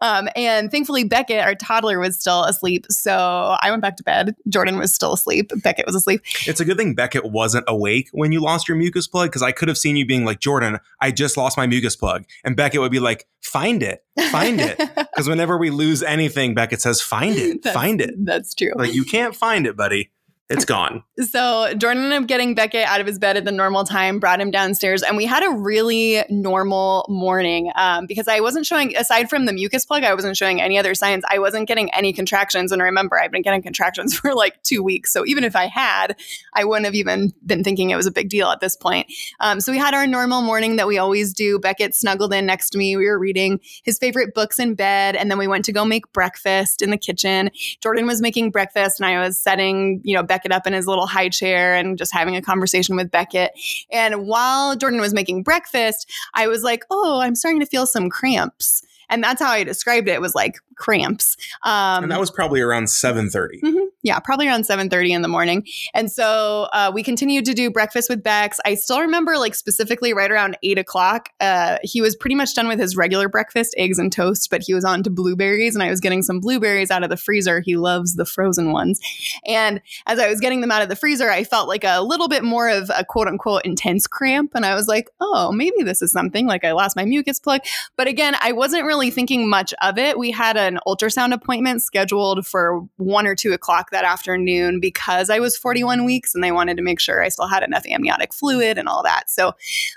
[0.00, 2.86] Um, and thankfully, Beckett, our toddler, was still asleep.
[2.88, 4.34] So I went back to bed.
[4.48, 5.50] Jordan was still asleep.
[5.62, 6.22] Beckett was asleep.
[6.46, 9.52] It's a good thing Beckett wasn't awake when you lost your mucus plug because I
[9.52, 12.24] could have seen you being like, Jordan, I just lost my mucus plug.
[12.44, 14.78] And Beckett would be like, find it, find it.
[15.18, 18.14] Because whenever we lose anything, Beckett says, find it, find it.
[18.24, 18.70] That's true.
[18.76, 20.12] Like, you can't find it, buddy.
[20.50, 21.02] It's gone.
[21.20, 24.40] So Jordan ended up getting Beckett out of his bed at the normal time, brought
[24.40, 29.28] him downstairs, and we had a really normal morning um, because I wasn't showing, aside
[29.28, 31.24] from the mucus plug, I wasn't showing any other signs.
[31.28, 32.70] I wasn't getting any contractions.
[32.70, 35.12] And remember, I've been getting contractions for like two weeks.
[35.12, 36.16] So even if I had,
[36.54, 39.12] I wouldn't have even been thinking it was a big deal at this point.
[39.40, 41.58] Um, so we had our normal morning that we always do.
[41.58, 42.96] Beckett snuggled in next to me.
[42.96, 45.16] We were reading his favorite books in bed.
[45.16, 47.50] And then we went to go make breakfast in the kitchen.
[47.82, 50.86] Jordan was making breakfast and I was setting, you know, Beckett Beckett up in his
[50.86, 53.50] little high chair and just having a conversation with Beckett.
[53.90, 58.08] And while Jordan was making breakfast, I was like, oh, I'm starting to feel some
[58.08, 58.84] cramps.
[59.08, 60.12] And that's how I described it.
[60.12, 61.36] It was like cramps.
[61.64, 63.60] Um, and that was probably around 7.30.
[63.62, 63.78] Mm-hmm.
[64.02, 65.66] yeah, probably around 7:30 in the morning.
[65.92, 68.58] And so uh, we continued to do breakfast with Bex.
[68.64, 71.30] I still remember like specifically right around eight o'clock.
[71.40, 74.72] Uh, he was pretty much done with his regular breakfast, eggs and toast, but he
[74.72, 77.60] was on to blueberries, and I was getting some blueberries out of the freezer.
[77.60, 79.00] He loves the frozen ones.
[79.46, 82.28] And as I was getting them out of the freezer, I felt like a little
[82.28, 86.02] bit more of a quote unquote intense cramp, and I was like, oh, maybe this
[86.02, 86.46] is something.
[86.46, 87.62] Like I lost my mucus plug,
[87.96, 90.18] but again, I wasn't really thinking much of it.
[90.18, 95.40] We had an ultrasound appointment scheduled for one or two o'clock that afternoon because I
[95.40, 98.78] was 41 weeks and they wanted to make sure I still had enough amniotic fluid
[98.78, 99.28] and all that.
[99.28, 99.54] So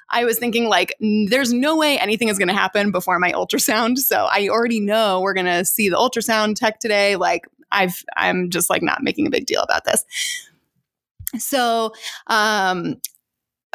[0.09, 3.97] I was thinking, like, there's no way anything is going to happen before my ultrasound.
[4.11, 7.15] So I already know we're going to see the ultrasound tech today.
[7.15, 10.03] Like, I've, I'm just like not making a big deal about this.
[11.37, 11.93] So,
[12.27, 12.95] um,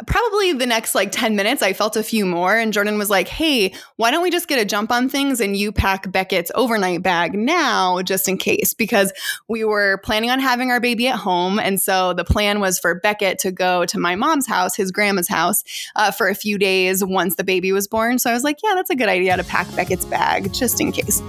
[0.05, 2.55] probably the next like 10 minutes, I felt a few more.
[2.55, 5.57] And Jordan was like, Hey, why don't we just get a jump on things and
[5.57, 8.73] you pack Beckett's overnight bag now, just in case?
[8.73, 9.11] Because
[9.47, 11.57] we were planning on having our baby at home.
[11.59, 15.27] And so the plan was for Beckett to go to my mom's house, his grandma's
[15.27, 15.63] house,
[15.95, 18.19] uh, for a few days once the baby was born.
[18.19, 20.91] So I was like, Yeah, that's a good idea to pack Beckett's bag just in
[20.91, 21.21] case.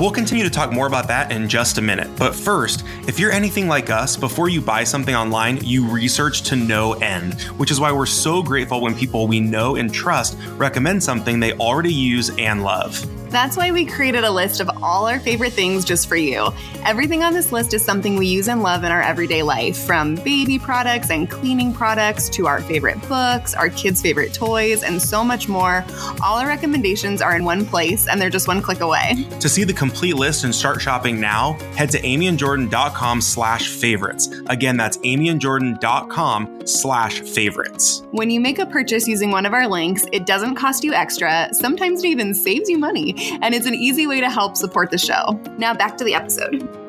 [0.00, 2.08] We'll continue to talk more about that in just a minute.
[2.16, 6.56] But first, if you're anything like us, before you buy something online, you research to
[6.56, 11.02] no end, which is why we're so grateful when people we know and trust recommend
[11.02, 13.19] something they already use and love.
[13.30, 16.50] That's why we created a list of all our favorite things just for you.
[16.84, 20.16] Everything on this list is something we use and love in our everyday life, from
[20.16, 25.22] baby products and cleaning products to our favorite books, our kids' favorite toys, and so
[25.22, 25.84] much more.
[26.24, 29.24] All our recommendations are in one place and they're just one click away.
[29.38, 34.28] To see the complete list and start shopping now, head to amyandjordan.com slash favorites.
[34.48, 38.02] Again, that's amyandjordan.com slash favorites.
[38.10, 41.48] When you make a purchase using one of our links, it doesn't cost you extra.
[41.52, 44.98] Sometimes it even saves you money and it's an easy way to help support the
[44.98, 45.40] show.
[45.58, 46.79] Now back to the episode.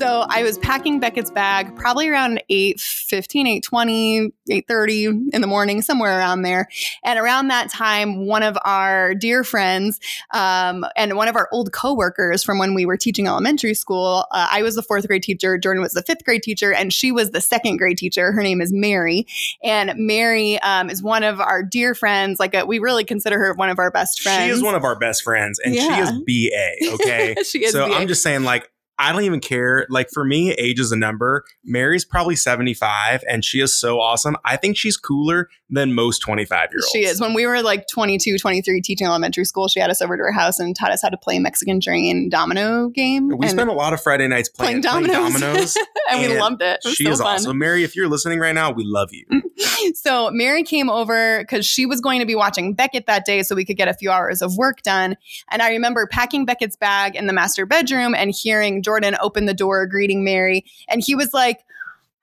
[0.00, 5.40] So I was packing Beckett's bag probably around 8 15, 8 20, 8 30 in
[5.42, 6.68] the morning, somewhere around there.
[7.04, 10.00] And around that time, one of our dear friends
[10.32, 14.48] um, and one of our old coworkers from when we were teaching elementary school, uh,
[14.50, 17.32] I was the fourth grade teacher, Jordan was the fifth grade teacher, and she was
[17.32, 18.32] the second grade teacher.
[18.32, 19.26] Her name is Mary.
[19.62, 22.40] And Mary um, is one of our dear friends.
[22.40, 24.44] Like, a, we really consider her one of our best friends.
[24.44, 25.94] She is one of our best friends, and yeah.
[25.94, 27.34] she is BA, okay?
[27.44, 27.96] she is so BA.
[27.96, 29.86] I'm just saying, like, I don't even care.
[29.88, 31.44] Like for me, age is a number.
[31.64, 34.36] Mary's probably 75 and she is so awesome.
[34.44, 36.90] I think she's cooler than most 25 year olds.
[36.90, 37.18] She is.
[37.18, 40.32] When we were like 22, 23 teaching elementary school, she had us over to her
[40.32, 43.28] house and taught us how to play Mexican train domino game.
[43.28, 45.38] We spent a lot of Friday nights playing, playing dominoes.
[45.38, 46.80] Playing dominoes and, and, we loved it.
[46.84, 47.36] it she so is fun.
[47.36, 47.58] awesome.
[47.58, 49.24] Mary, if you're listening right now, we love you.
[49.94, 53.54] so Mary came over because she was going to be watching Beckett that day so
[53.54, 55.16] we could get a few hours of work done.
[55.50, 59.54] And I remember packing Beckett's bag in the master bedroom and hearing Jordan opened the
[59.54, 60.64] door greeting Mary.
[60.88, 61.60] And he was like,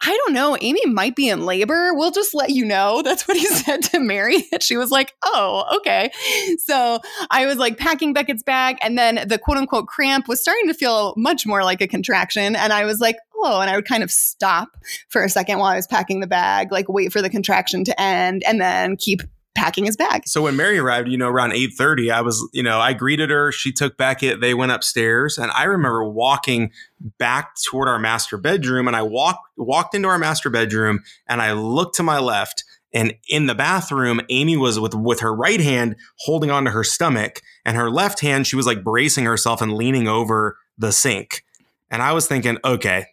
[0.01, 0.57] I don't know.
[0.59, 1.93] Amy might be in labor.
[1.93, 3.01] We'll just let you know.
[3.05, 4.43] That's what he said to Mary.
[4.51, 6.11] And she was like, oh, okay.
[6.59, 6.99] So
[7.31, 8.77] I was like packing Beckett's bag.
[8.81, 12.57] And then the quote unquote cramp was starting to feel much more like a contraction.
[12.57, 14.75] And I was like, oh, and I would kind of stop
[15.07, 18.01] for a second while I was packing the bag, like wait for the contraction to
[18.01, 19.21] end and then keep
[19.57, 20.27] packing his bag.
[20.27, 23.51] So when Mary arrived, you know, around 8:30, I was, you know, I greeted her,
[23.51, 26.71] she took Beckett, they went upstairs, and I remember walking
[27.17, 31.53] back toward our master bedroom and I walked walked into our master bedroom and I
[31.53, 35.95] looked to my left and in the bathroom, Amy was with with her right hand
[36.19, 40.07] holding onto her stomach and her left hand she was like bracing herself and leaning
[40.07, 41.43] over the sink.
[41.89, 43.07] And I was thinking, okay,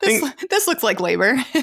[0.00, 1.30] this, this looks like labor.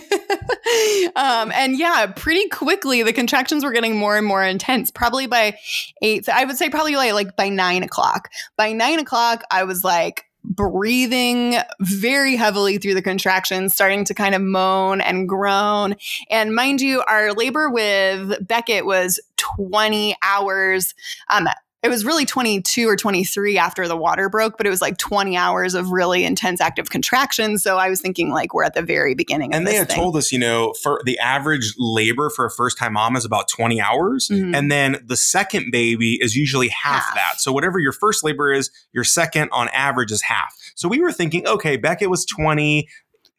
[1.15, 4.91] um, and yeah, pretty quickly the contractions were getting more and more intense.
[4.91, 5.57] Probably by
[6.01, 8.29] eight, I would say probably like, like by nine o'clock.
[8.55, 14.33] By nine o'clock, I was like breathing very heavily through the contractions, starting to kind
[14.33, 15.95] of moan and groan.
[16.29, 20.93] And mind you, our labor with Beckett was 20 hours.
[21.29, 21.49] Um,
[21.88, 25.38] it was really 22 or 23 after the water broke, but it was like 20
[25.38, 27.63] hours of really intense active contractions.
[27.63, 29.54] So I was thinking like we're at the very beginning.
[29.54, 29.95] And they had thing.
[29.95, 33.47] told us, you know, for the average labor for a first time mom is about
[33.47, 34.28] 20 hours.
[34.28, 34.54] Mm-hmm.
[34.54, 37.34] And then the second baby is usually half, half, that.
[37.39, 40.56] So whatever your first labor is, your second on average is half.
[40.76, 42.88] So we were thinking, okay, Beckett was 20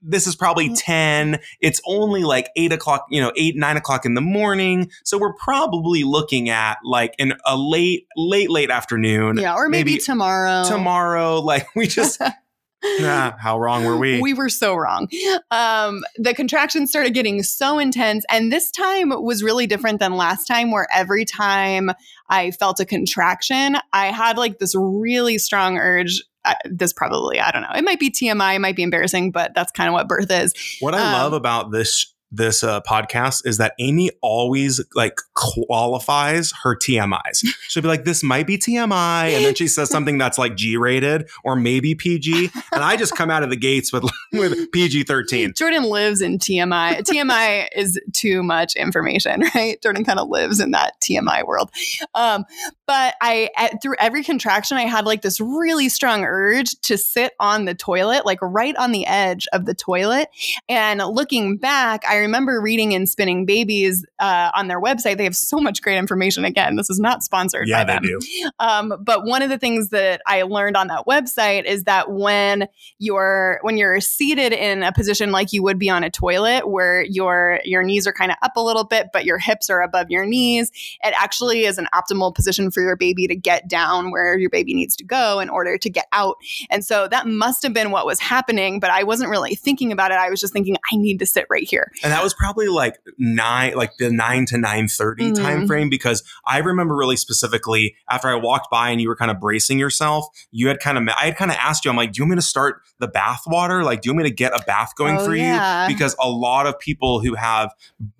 [0.02, 0.76] this is probably mm.
[0.78, 1.40] 10.
[1.60, 4.90] It's only like eight o'clock, you know, eight, nine o'clock in the morning.
[5.04, 9.38] So we're probably looking at like in a late, late, late afternoon.
[9.38, 9.54] Yeah.
[9.54, 10.64] Or maybe, maybe tomorrow.
[10.64, 11.42] Tomorrow.
[11.48, 12.20] Like we just.
[13.00, 14.20] how wrong were we?
[14.20, 15.08] We were so wrong.
[15.50, 18.24] Um, the contractions started getting so intense.
[18.28, 21.90] And this time was really different than last time, where every time
[22.28, 27.50] I felt a contraction, I had like this really strong urge I, this probably I
[27.50, 27.72] don't know.
[27.76, 30.54] It might be TMI, it might be embarrassing, but that's kind of what birth is.
[30.80, 36.52] What I Um, love about this this uh, podcast is that Amy always like qualifies
[36.62, 37.44] her TMIs.
[37.68, 40.76] She'll be like, "This might be TMI," and then she says something that's like G
[40.76, 45.04] rated or maybe PG, and I just come out of the gates with with PG
[45.04, 45.52] thirteen.
[45.54, 47.00] Jordan lives in TMI.
[47.00, 49.80] TMI is too much information, right?
[49.82, 51.70] Jordan kind of lives in that TMI world.
[52.14, 52.44] Um,
[52.86, 57.32] but I, at, through every contraction, I had like this really strong urge to sit
[57.40, 60.28] on the toilet, like right on the edge of the toilet.
[60.68, 65.16] And looking back, I remember reading in Spinning Babies uh, on their website.
[65.16, 66.44] They have so much great information.
[66.44, 68.18] Again, this is not sponsored Yeah, by they them.
[68.20, 68.50] do.
[68.58, 72.68] Um, but one of the things that I learned on that website is that when
[72.98, 77.02] you're when you're seated in a position like you would be on a toilet, where
[77.04, 80.10] your your knees are kind of up a little bit, but your hips are above
[80.10, 80.70] your knees,
[81.02, 84.74] it actually is an optimal position for your baby to get down where your baby
[84.74, 86.36] needs to go in order to get out.
[86.70, 90.10] And so that must have been what was happening, but I wasn't really thinking about
[90.10, 90.18] it.
[90.18, 91.90] I was just thinking, I need to sit right here.
[92.08, 95.38] And that was probably like nine, like the nine to nine thirty Mhm.
[95.42, 99.30] time frame, because I remember really specifically after I walked by and you were kind
[99.30, 102.12] of bracing yourself, you had kind of, I had kind of asked you, I'm like,
[102.12, 103.84] do you want me to start the bath water?
[103.84, 105.86] Like, do you want me to get a bath going Oh, for yeah.
[105.86, 105.94] you?
[105.94, 107.74] Because a lot of people who have,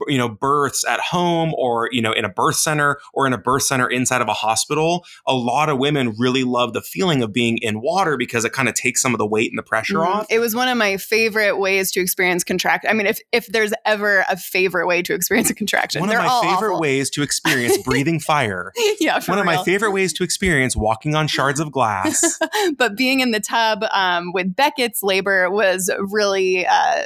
[0.07, 3.38] you know, births at home or, you know, in a birth center or in a
[3.38, 7.33] birth center inside of a hospital, a lot of women really love the feeling of
[7.33, 9.94] being in water because it kind of takes some of the weight and the pressure
[10.01, 10.07] Mhm.
[10.07, 10.27] off.
[10.29, 12.85] It was one of my favorite ways to experience contract.
[12.87, 16.12] I mean, if if there's ever a favorite way to experience a contraction, One of
[16.14, 16.81] they're my all favorite awful.
[16.81, 18.73] ways to experience breathing fire.
[19.01, 22.38] yeah, for One of my favorite ways to experience walking on shards of glass.
[22.77, 27.05] but being in the tub um, with Beckett's labor was really uh,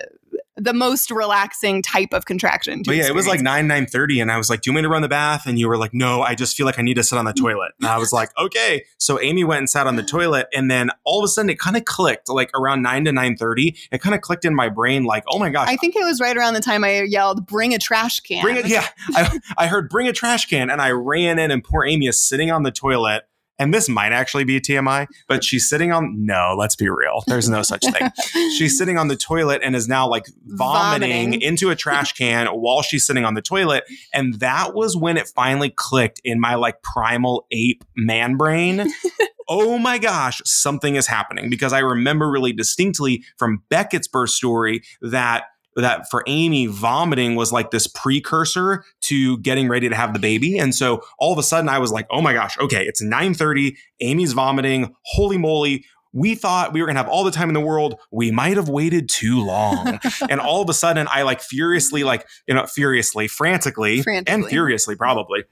[0.56, 2.82] the most relaxing type of contraction.
[2.82, 3.42] To but yeah, it was like experience.
[3.44, 5.46] nine nine thirty, and I was like, "Do you want me to run the bath?"
[5.46, 7.32] And you were like, "No, I just feel like I need to sit on the
[7.38, 10.70] toilet." And I was like, "Okay." So Amy went and sat on the toilet, and
[10.70, 12.28] then all of a sudden, it kind of clicked.
[12.28, 15.04] Like around nine to nine thirty, it kind of clicked in my brain.
[15.04, 17.72] Like, "Oh my gosh, I think it was right around the time I yelled, "Bring
[17.74, 20.90] a trash can!" bring it!" Yeah, I, I heard "Bring a trash can," and I
[20.90, 23.24] ran in, and poor Amy is sitting on the toilet.
[23.62, 26.26] And this might actually be TMI, but she's sitting on.
[26.26, 27.22] No, let's be real.
[27.28, 28.10] There's no such thing.
[28.56, 31.42] she's sitting on the toilet and is now like vomiting, Vomiting.
[31.42, 33.84] into a trash can while she's sitting on the toilet.
[34.12, 38.84] And that was when it finally clicked in my like primal ape man brain.
[39.48, 44.82] oh my gosh, something is happening because I remember really distinctly from Beckett's birth story
[45.02, 45.44] that
[45.76, 50.58] that for Amy vomiting was like this precursor to getting ready to have the baby.
[50.58, 53.76] And so all of a sudden I was like oh my gosh okay it's 9:30
[54.00, 55.84] Amy's vomiting holy moly.
[56.14, 57.98] We thought we were going to have all the time in the world.
[58.10, 59.98] We might have waited too long.
[60.28, 64.94] And all of a sudden I like furiously like you know furiously frantically, and furiously
[64.94, 65.44] probably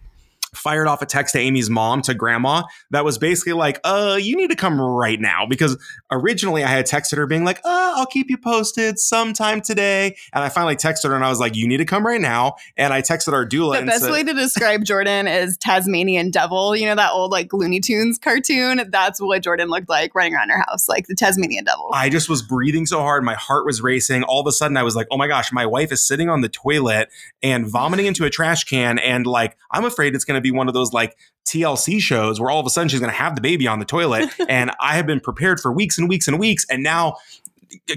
[0.55, 4.37] fired off a text to Amy's mom to grandma that was basically like, uh, you
[4.37, 5.47] need to come right now.
[5.47, 5.77] Because
[6.11, 10.17] originally I had texted her being like, uh, I'll keep you posted sometime today.
[10.33, 12.57] And I finally texted her and I was like, you need to come right now.
[12.77, 16.31] And I texted our doula The and best said, way to describe Jordan is Tasmanian
[16.31, 16.77] Devil.
[16.77, 18.83] You know that old like Looney Tunes cartoon?
[18.91, 21.91] That's what Jordan looked like running around her house, like the Tasmanian Devil.
[21.93, 23.25] I just was breathing so hard.
[23.25, 24.23] My heart was racing.
[24.25, 26.41] All of a sudden, I was like, oh my gosh, my wife is sitting on
[26.41, 27.09] the toilet
[27.43, 28.99] and vomiting into a trash can.
[28.99, 32.51] And like, I'm afraid it's going to be one of those like TLC shows where
[32.51, 34.31] all of a sudden she's going to have the baby on the toilet.
[34.49, 36.67] and I have been prepared for weeks and weeks and weeks.
[36.71, 37.17] And now,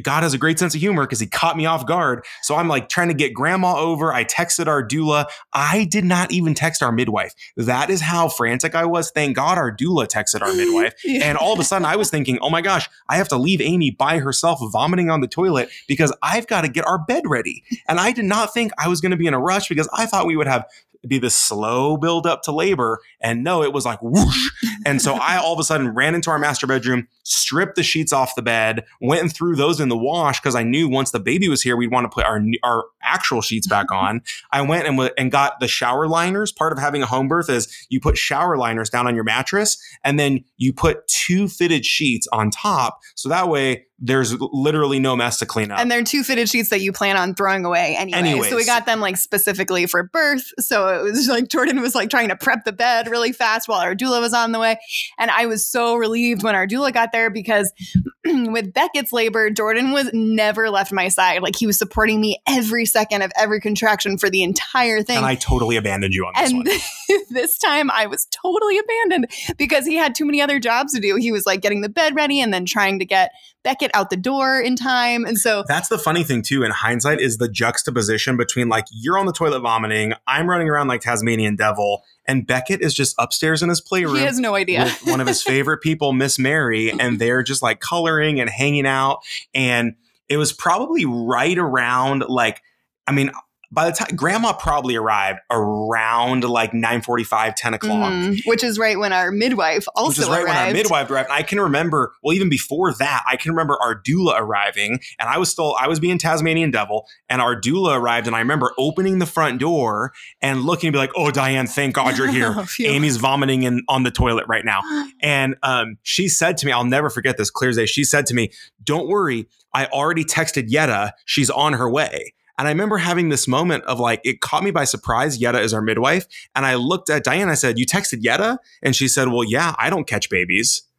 [0.03, 2.25] God has a great sense of humor because he caught me off guard.
[2.41, 4.13] So I'm like trying to get grandma over.
[4.13, 5.25] I texted our doula.
[5.51, 7.33] I did not even text our midwife.
[7.57, 9.11] That is how frantic I was.
[9.11, 10.93] Thank God our doula texted our midwife.
[11.03, 11.25] Yeah.
[11.25, 13.61] And all of a sudden, I was thinking, oh my gosh, I have to leave
[13.61, 17.63] Amy by herself vomiting on the toilet because I've got to get our bed ready.
[17.87, 20.05] And I did not think I was going to be in a rush because I
[20.05, 20.65] thought we would have
[21.07, 22.99] be this slow build up to labor.
[23.21, 24.49] And no, it was like whoosh.
[24.85, 28.13] And so I all of a sudden ran into our master bedroom, stripped the sheets
[28.13, 31.19] off the bed, went and threw those in the wash because I knew once the
[31.19, 34.21] baby was here, we'd want to put our our actual sheets back on.
[34.51, 36.51] I went and, and got the shower liners.
[36.51, 39.77] Part of having a home birth is you put shower liners down on your mattress
[40.03, 42.99] and then you put two fitted sheets on top.
[43.15, 45.79] So that way there's literally no mess to clean up.
[45.79, 48.17] And they're two fitted sheets that you plan on throwing away anyway.
[48.17, 48.49] Anyways.
[48.49, 50.51] So we got them like specifically for birth.
[50.59, 53.79] So it was like Jordan was like trying to prep the bed really fast while
[53.79, 54.79] our doula was on the way.
[55.17, 57.71] And I was so relieved when our doula got there because
[58.25, 61.41] with Beckett's labor, Jordan was never left my side.
[61.41, 65.17] Like he was supporting me every second of every contraction for the entire thing.
[65.17, 67.23] And I totally abandoned you on this and one.
[67.29, 69.27] this time I was totally abandoned
[69.57, 71.15] because he had too many other jobs to do.
[71.15, 73.31] He was like getting the bed ready and then trying to get
[73.63, 75.25] Beckett out the door in time.
[75.25, 79.17] And so That's the funny thing too in hindsight is the juxtaposition between like you're
[79.17, 83.63] on the toilet vomiting, I'm running around like Tasmanian devil, and Beckett is just upstairs
[83.63, 84.17] in his playroom.
[84.17, 84.83] he has no idea.
[84.83, 88.85] with one of his favorite people, Miss Mary, and they're just like coloring and hanging
[88.85, 89.19] out.
[89.53, 89.95] And
[90.29, 92.61] it was probably right around like,
[93.07, 93.31] I mean,
[93.73, 98.11] by the time grandma probably arrived around like 9 45, 10 o'clock.
[98.13, 98.39] Mhm.
[98.45, 100.77] Which is right when our midwife also Which is right when our arrived.
[100.77, 101.29] midwife arrived.
[101.29, 105.27] And I can remember, well, even before that, I can remember our doula arriving, and
[105.29, 108.71] I was still, I was being Tasmanian devil, and our doula arrived, and I remember
[108.77, 112.53] opening the front door and looking and be like, "Oh, Diane, thank God you're here."
[112.65, 112.87] Phew.
[112.87, 114.81] Amy's vomiting in on the toilet right now.
[115.21, 117.85] And um, she said to me, I'll never forget this, clear as day.
[117.85, 118.51] She said to me,
[118.83, 121.13] Don't worry, I already texted Yetta.
[121.25, 122.33] She's on her way.
[122.57, 125.37] And I remember having this moment of like, it caught me by surprise.
[125.37, 126.25] Yetta is our midwife.
[126.55, 127.49] And I looked at Diane.
[127.49, 128.59] I said, You texted Yetta?
[128.81, 130.83] And she said, Well, yeah, I don't catch babies.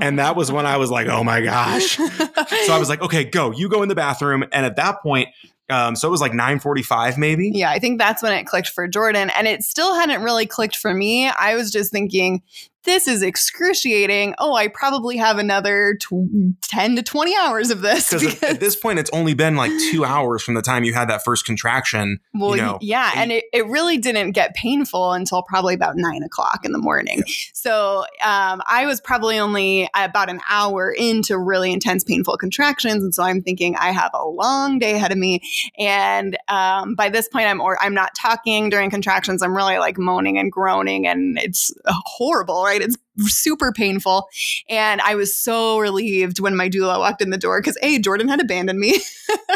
[0.00, 1.96] And that was when I was like, Oh my gosh.
[1.96, 3.50] So I was like, Okay, go.
[3.52, 4.44] You go in the bathroom.
[4.52, 5.28] And at that point,
[5.70, 7.50] um, so it was like 945 maybe.
[7.54, 9.30] Yeah, I think that's when it clicked for Jordan.
[9.36, 11.28] And it still hadn't really clicked for me.
[11.28, 12.42] I was just thinking,
[12.84, 14.34] this is excruciating.
[14.38, 18.10] Oh, I probably have another tw- 10 to 20 hours of this.
[18.10, 21.08] Because at, this point, it's only been like two hours from the time you had
[21.08, 22.18] that first contraction.
[22.34, 23.12] well, you know, yeah.
[23.14, 27.22] And it, it really didn't get painful until probably about nine o'clock in the morning.
[27.52, 33.04] So um, I was probably only about an hour into really intense, painful contractions.
[33.04, 35.40] And so I'm thinking I have a long day ahead of me.
[35.78, 39.42] And um, by this point, I'm or I'm not talking during contractions.
[39.42, 42.71] I'm really like moaning and groaning, and it's horrible, right?
[42.80, 44.28] It's super painful.
[44.68, 48.28] And I was so relieved when my doula walked in the door because a Jordan
[48.28, 49.00] had abandoned me,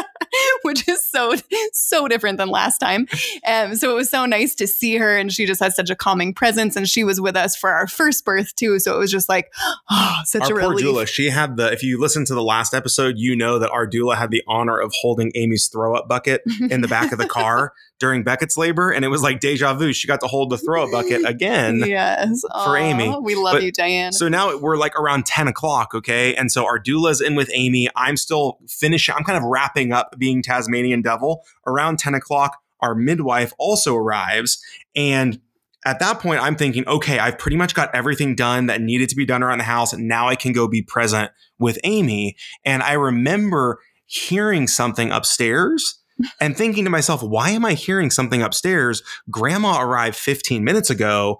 [0.61, 1.33] which is so
[1.73, 3.07] so different than last time.
[3.45, 5.95] Um, so it was so nice to see her, and she just has such a
[5.95, 6.75] calming presence.
[6.75, 9.51] And she was with us for our first birth too, so it was just like
[9.89, 10.85] oh, such our a poor relief.
[10.85, 13.87] doula, she had the, if you listen to the last episode, you know that our
[13.87, 17.27] doula had the honor of holding Amy's throw up bucket in the back of the
[17.27, 18.91] car during Beckett's labor.
[18.91, 19.93] And it was like deja vu.
[19.93, 21.79] She got to hold the throw up bucket again.
[21.85, 23.15] yes, for Amy.
[23.21, 24.11] We love But- you, Diane.
[24.11, 26.35] So now we're like around 10 o'clock, okay?
[26.35, 27.89] And so our doula's in with Amy.
[27.95, 31.43] I'm still finishing, I'm kind of wrapping up being Tasmanian devil.
[31.65, 34.61] Around 10 o'clock, our midwife also arrives.
[34.95, 35.39] And
[35.85, 39.15] at that point, I'm thinking, okay, I've pretty much got everything done that needed to
[39.15, 39.93] be done around the house.
[39.93, 42.35] And now I can go be present with Amy.
[42.65, 45.99] And I remember hearing something upstairs
[46.41, 49.03] and thinking to myself, why am I hearing something upstairs?
[49.29, 51.39] Grandma arrived 15 minutes ago.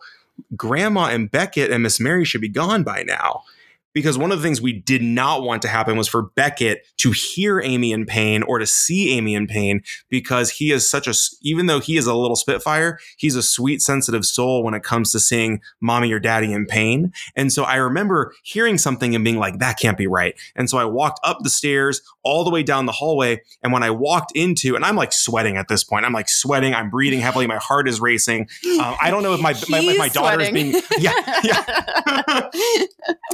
[0.56, 3.44] Grandma and Beckett and Miss Mary should be gone by now.
[3.98, 7.10] Because one of the things we did not want to happen was for Beckett to
[7.10, 11.16] hear Amy in pain or to see Amy in pain because he is such a,
[11.42, 15.12] even though he is a little spitfire, he's a sweet, sensitive soul when it comes
[15.14, 17.12] to seeing mommy or daddy in pain.
[17.36, 20.36] And so I remember hearing something and being like, that can't be right.
[20.56, 23.42] And so I walked up the stairs all the way down the hallway.
[23.64, 26.76] And when I walked into, and I'm like sweating at this point, I'm like sweating,
[26.76, 28.48] I'm breathing heavily, my heart is racing.
[28.80, 31.64] Um, I don't know if my, my, my daughter is being, yeah, yeah.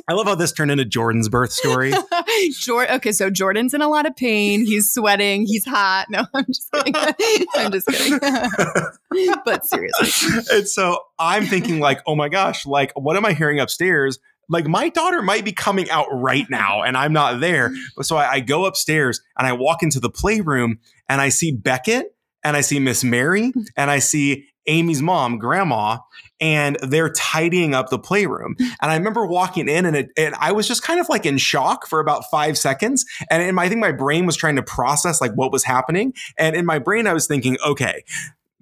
[0.08, 1.94] I love how this turned into Jordan's birth story.
[2.52, 4.66] Jor- okay, so Jordan's in a lot of pain.
[4.66, 5.46] He's sweating.
[5.46, 6.08] He's hot.
[6.10, 6.94] No, I'm just kidding.
[7.56, 8.20] I'm just kidding.
[9.46, 13.60] but seriously, and so I'm thinking, like, oh my gosh, like, what am I hearing
[13.60, 14.20] upstairs?
[14.50, 17.72] Like, my daughter might be coming out right now, and I'm not there.
[17.96, 21.52] But so I, I go upstairs and I walk into the playroom and I see
[21.52, 25.98] Beckett and I see Miss Mary and I see Amy's mom, grandma,
[26.40, 28.56] and they're tidying up the playroom.
[28.60, 31.38] And I remember walking in and it, and I was just kind of like in
[31.38, 33.06] shock for about five seconds.
[33.30, 36.14] And my, I think my brain was trying to process like what was happening.
[36.38, 38.04] And in my brain, I was thinking, okay,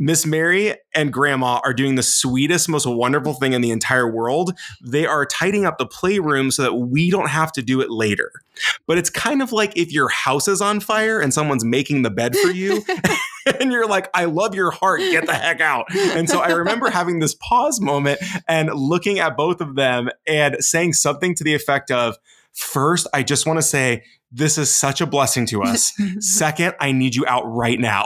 [0.02, 4.52] Miss Mary and Grandma are doing the sweetest, most wonderful thing in the entire world.
[4.84, 8.32] They are tidying up the playroom so that we don't have to do it later.
[8.88, 12.10] But it's kind of like if your house is on fire and someone's making the
[12.10, 12.84] bed for you.
[13.60, 15.86] and you're like, I love your heart, get the heck out.
[15.96, 20.58] And so I remember having this pause moment and looking at both of them and
[20.60, 22.18] saying something to the effect of,
[22.54, 25.94] First, I just want to say, this is such a blessing to us.
[26.20, 28.06] Second, I need you out right now.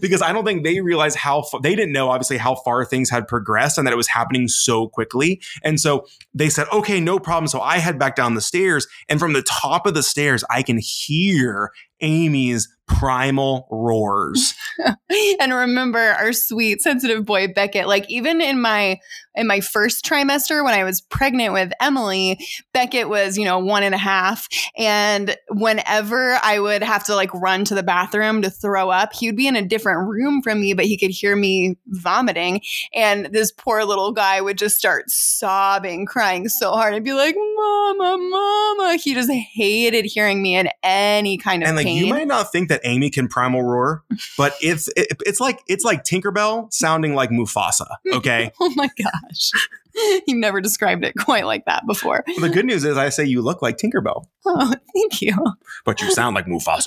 [0.00, 3.10] because I don't think they realized how fa- they didn't know obviously how far things
[3.10, 5.40] had progressed and that it was happening so quickly.
[5.62, 9.20] And so they said, "Okay, no problem." So I head back down the stairs and
[9.20, 11.70] from the top of the stairs I can hear
[12.04, 14.54] Amy's primal roars.
[15.40, 18.98] and remember our sweet sensitive boy Beckett like even in my
[19.34, 22.38] in my first trimester when I was pregnant with Emily
[22.74, 24.46] Beckett was you know one and a half.
[24.76, 29.28] And whenever I would have to like run to the bathroom to throw up he
[29.28, 32.60] would be in a different room from me but he could hear me vomiting.
[32.94, 36.94] And this poor little guy would just start sobbing crying so hard.
[36.94, 37.34] And be like
[37.64, 42.06] mama mama he just hated hearing me in any kind of and like pain you
[42.12, 44.04] might not think that Amy can primal roar,
[44.38, 47.86] but it's it, it's like it's like Tinkerbell sounding like Mufasa.
[48.12, 48.50] Okay.
[48.60, 49.50] oh my gosh.
[50.26, 52.24] You've never described it quite like that before.
[52.26, 55.36] Well, the good news is I say you look like Tinkerbell, Oh, thank you.
[55.84, 56.86] but you sound like Mufasa.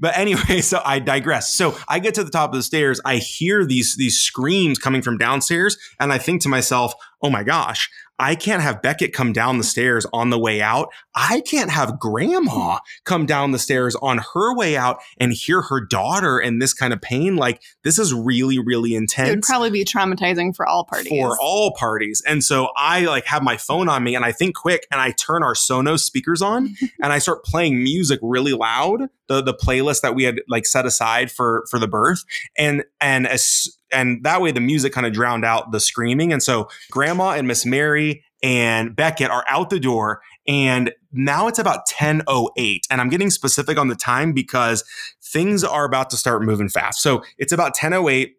[0.00, 1.54] but anyway, so I digress.
[1.54, 3.00] So I get to the top of the stairs.
[3.04, 7.44] I hear these these screams coming from downstairs, and I think to myself, "Oh my
[7.44, 7.88] gosh,
[8.20, 10.90] I can't have Beckett come down the stairs on the way out.
[11.14, 15.80] I can't have Grandma come down the stairs on her way out and hear her
[15.80, 17.36] daughter in this kind of pain.
[17.36, 19.30] Like this is really, really intense.
[19.30, 21.08] It would probably be traumatizing for all parties.
[21.08, 22.22] for all parties.
[22.26, 25.12] And so I like have my phone on me and I think quick and I
[25.12, 30.02] turn our Sonos speakers on and I start playing music really loud, the the playlist
[30.02, 32.22] that we had like set aside for for the birth.
[32.58, 36.32] And and as and that way the music kind of drowned out the screaming.
[36.32, 41.58] And so grandma and Miss Mary and Beckett are out the door and now it's
[41.58, 44.84] about 10:08 and I'm getting specific on the time because
[45.22, 47.02] things are about to start moving fast.
[47.02, 48.34] So it's about 10:08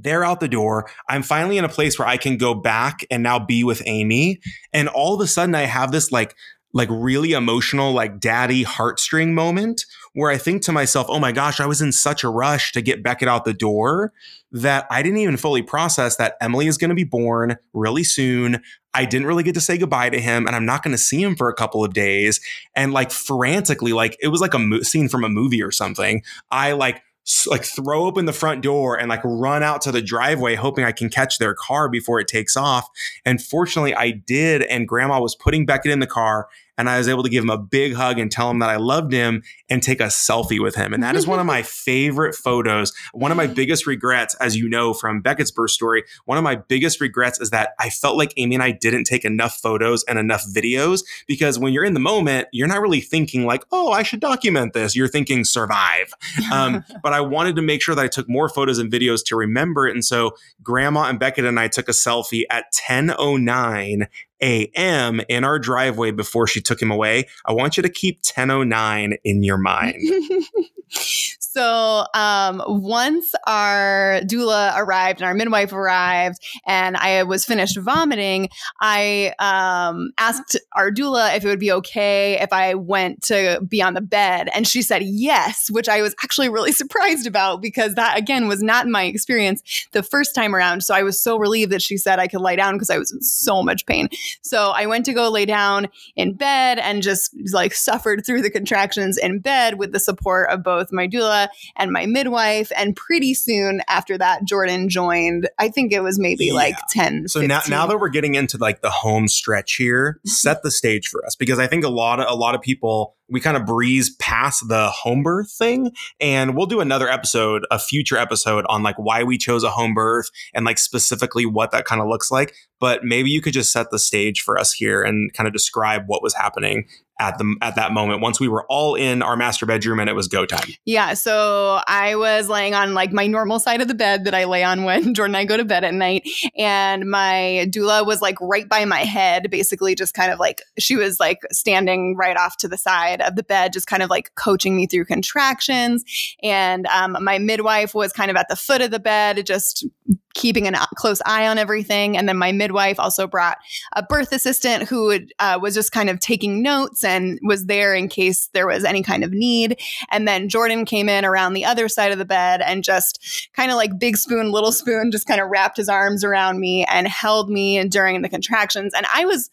[0.00, 0.88] they're out the door.
[1.08, 4.40] I'm finally in a place where I can go back and now be with Amy.
[4.72, 6.36] And all of a sudden I have this like
[6.78, 11.60] like really emotional like daddy heartstring moment where I think to myself, "Oh my gosh,
[11.60, 14.12] I was in such a rush to get Beckett out the door
[14.52, 18.62] that I didn't even fully process that Emily is going to be born really soon.
[18.94, 21.22] I didn't really get to say goodbye to him and I'm not going to see
[21.22, 22.40] him for a couple of days."
[22.74, 26.22] And like frantically like it was like a mo- scene from a movie or something.
[26.50, 27.02] I like
[27.46, 30.92] like throw open the front door and like run out to the driveway hoping I
[30.92, 32.88] can catch their car before it takes off.
[33.24, 36.48] And fortunately I did and grandma was putting Beckett in the car
[36.78, 38.76] and I was able to give him a big hug and tell him that I
[38.76, 40.94] loved him and take a selfie with him.
[40.94, 42.92] And that is one of my favorite photos.
[43.12, 46.54] One of my biggest regrets, as you know from Beckett's birth story, one of my
[46.54, 50.18] biggest regrets is that I felt like Amy and I didn't take enough photos and
[50.18, 54.04] enough videos because when you're in the moment, you're not really thinking like, oh, I
[54.04, 54.94] should document this.
[54.94, 56.14] You're thinking survive.
[56.52, 59.36] Um, but I wanted to make sure that I took more photos and videos to
[59.36, 59.94] remember it.
[59.94, 64.06] And so Grandma and Beckett and I took a selfie at 10:09
[64.42, 65.20] a.m.
[65.28, 67.26] in our driveway before she took him away.
[67.44, 69.96] I want you to keep 10:09 in your mind.
[70.90, 78.48] so um, once our doula arrived and our midwife arrived and i was finished vomiting
[78.80, 83.82] i um, asked our doula if it would be okay if i went to be
[83.82, 87.94] on the bed and she said yes which i was actually really surprised about because
[87.94, 91.72] that again was not my experience the first time around so i was so relieved
[91.72, 94.08] that she said i could lie down because i was in so much pain
[94.42, 98.50] so i went to go lay down in bed and just like suffered through the
[98.50, 102.70] contractions in bed with the support of both my doula and my midwife.
[102.76, 105.48] And pretty soon after that, Jordan joined.
[105.58, 106.54] I think it was maybe Yeah.
[106.54, 107.28] like 10.
[107.28, 110.28] So now, now that we're getting into like the home stretch here, mm-hmm.
[110.28, 113.14] set the stage for us because I think a lot of a lot of people
[113.30, 117.78] we kind of breeze past the home birth thing, and we'll do another episode, a
[117.78, 121.84] future episode on like why we chose a home birth and like specifically what that
[121.84, 122.54] kind of looks like.
[122.80, 126.04] But maybe you could just set the stage for us here and kind of describe
[126.06, 126.86] what was happening
[127.20, 130.12] at the at that moment once we were all in our master bedroom and it
[130.12, 130.68] was go time.
[130.84, 131.14] Yeah.
[131.14, 134.62] So I was laying on like my normal side of the bed that I lay
[134.62, 136.28] on when Jordan and I go to bed at night.
[136.56, 140.96] And my doula was like right by my head, basically just kind of like she
[140.96, 144.34] was like standing right off to the side of the bed, just kind of like
[144.34, 146.04] coaching me through contractions.
[146.42, 149.86] And um, my midwife was kind of at the foot of the bed, just
[150.34, 152.16] keeping a close eye on everything.
[152.16, 153.58] And then my midwife also brought
[153.94, 157.94] a birth assistant who would, uh, was just kind of taking notes and was there
[157.94, 159.80] in case there was any kind of need.
[160.10, 163.70] And then Jordan came in around the other side of the bed and just kind
[163.70, 167.08] of like big spoon, little spoon, just kind of wrapped his arms around me and
[167.08, 168.92] held me during the contractions.
[168.94, 169.50] And I was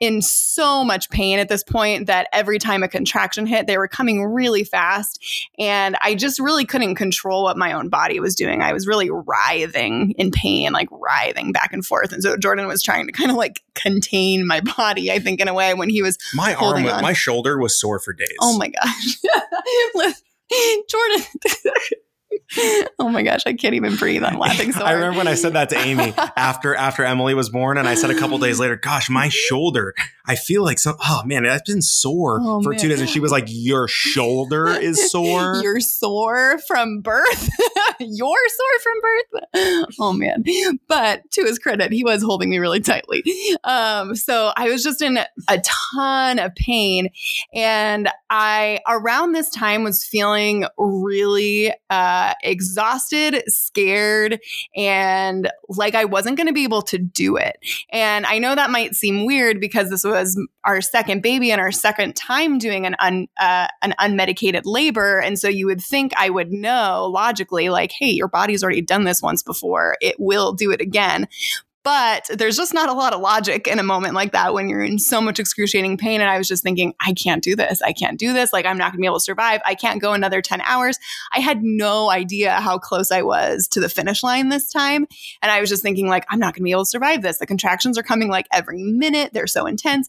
[0.00, 3.86] in so much pain at this point that every time a contraction hit, they were
[3.86, 5.22] coming really fast.
[5.58, 8.62] And I just really couldn't control what my own body was doing.
[8.62, 12.12] I was really writhing in pain, like writhing back and forth.
[12.12, 15.48] And so Jordan was trying to kind of like contain my body, I think, in
[15.48, 18.28] a way when he was my arm, my shoulder was sore for days.
[18.40, 19.16] Oh my gosh.
[20.88, 21.24] Jordan.
[22.98, 24.22] oh my gosh, I can't even breathe.
[24.24, 24.90] I'm laughing so hard.
[24.90, 27.94] I remember when I said that to Amy after after Emily was born, and I
[27.94, 29.94] said a couple days later, "Gosh, my shoulder.
[30.30, 30.94] I feel like some.
[31.04, 32.78] Oh man, I've been sore oh, for man.
[32.78, 35.56] two days." And she was like, "Your shoulder is sore.
[35.60, 37.48] You're sore from birth.
[37.98, 39.92] You're sore from birth.
[39.98, 40.44] Oh man."
[40.86, 43.24] But to his credit, he was holding me really tightly.
[43.64, 45.18] Um, so I was just in
[45.48, 47.08] a ton of pain,
[47.52, 51.72] and I around this time was feeling really.
[51.90, 54.38] Uh, exhausted, scared,
[54.76, 57.56] and like I wasn't going to be able to do it.
[57.90, 60.19] And I know that might seem weird because this was
[60.64, 65.38] our second baby and our second time doing an un, uh, an unmedicated labor, and
[65.38, 69.22] so you would think I would know logically, like, hey, your body's already done this
[69.22, 71.28] once before; it will do it again.
[71.82, 74.82] But there's just not a lot of logic in a moment like that when you're
[74.82, 76.20] in so much excruciating pain.
[76.20, 77.80] And I was just thinking, I can't do this.
[77.80, 78.52] I can't do this.
[78.52, 79.62] Like, I'm not going to be able to survive.
[79.64, 80.98] I can't go another 10 hours.
[81.32, 85.06] I had no idea how close I was to the finish line this time.
[85.40, 87.38] And I was just thinking, like, I'm not going to be able to survive this.
[87.38, 90.08] The contractions are coming like every minute, they're so intense.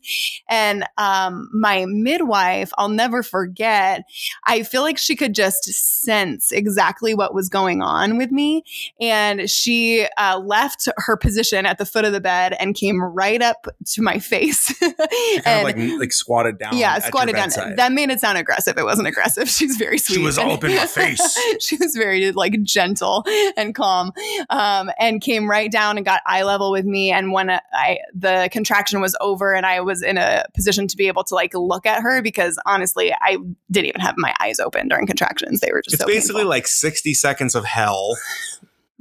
[0.50, 4.04] And um, my midwife, I'll never forget,
[4.44, 8.64] I feel like she could just sense exactly what was going on with me.
[9.00, 13.42] And she uh, left her position at the foot of the bed and came right
[13.42, 14.74] up to my face.
[15.46, 16.78] and like, like squatted down.
[16.78, 17.50] Yeah, squatted down.
[17.76, 18.78] That made it sound aggressive.
[18.78, 19.50] It wasn't aggressive.
[19.62, 20.16] She's very sweet.
[20.16, 21.38] She was all up in my face.
[21.60, 23.24] she was very like gentle
[23.58, 24.12] and calm,
[24.50, 27.12] um, and came right down and got eye level with me.
[27.12, 31.08] And when I the contraction was over and I was in a position to be
[31.08, 33.38] able to like look at her because honestly, I
[33.70, 35.60] didn't even have my eyes open during contractions.
[35.60, 36.50] They were just it's so basically painful.
[36.50, 38.16] like sixty seconds of hell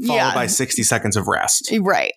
[0.07, 0.35] followed yeah.
[0.35, 1.71] by 60 seconds of rest.
[1.79, 2.15] Right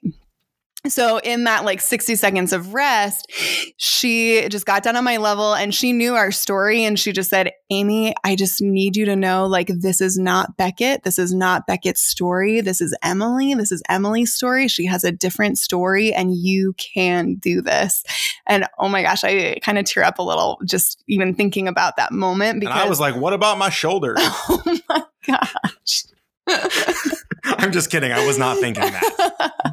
[0.88, 3.32] so in that like 60 seconds of rest
[3.78, 7.30] she just got down on my level and she knew our story and she just
[7.30, 11.04] said amy i just need you to know like this is not beckett.
[11.04, 12.62] This is not beckett's story.
[12.62, 13.54] This is emily.
[13.54, 14.68] This is emily's story.
[14.68, 18.04] She has a different story and you can do this.
[18.48, 21.98] And oh my gosh i kind of tear up a little just even thinking about
[21.98, 24.16] that moment because and i was like what about my shoulder?
[24.46, 26.04] Oh my gosh.
[27.46, 28.12] I'm just kidding.
[28.12, 29.73] I was not thinking that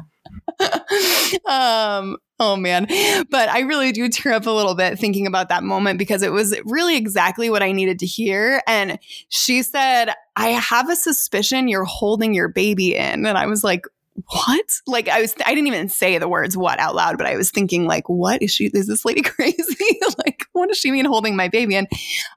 [1.47, 2.87] um, oh man.
[3.29, 6.31] But I really do tear up a little bit thinking about that moment because it
[6.31, 8.61] was really exactly what I needed to hear.
[8.67, 8.99] And
[9.29, 13.25] she said, I have a suspicion you're holding your baby in.
[13.25, 13.85] And I was like,
[14.15, 14.65] what?
[14.87, 17.49] Like I was, I didn't even say the words what out loud, but I was
[17.49, 19.99] thinking like, what is she, is this lady crazy?
[20.17, 21.75] like, what does she mean holding my baby?
[21.75, 21.87] And,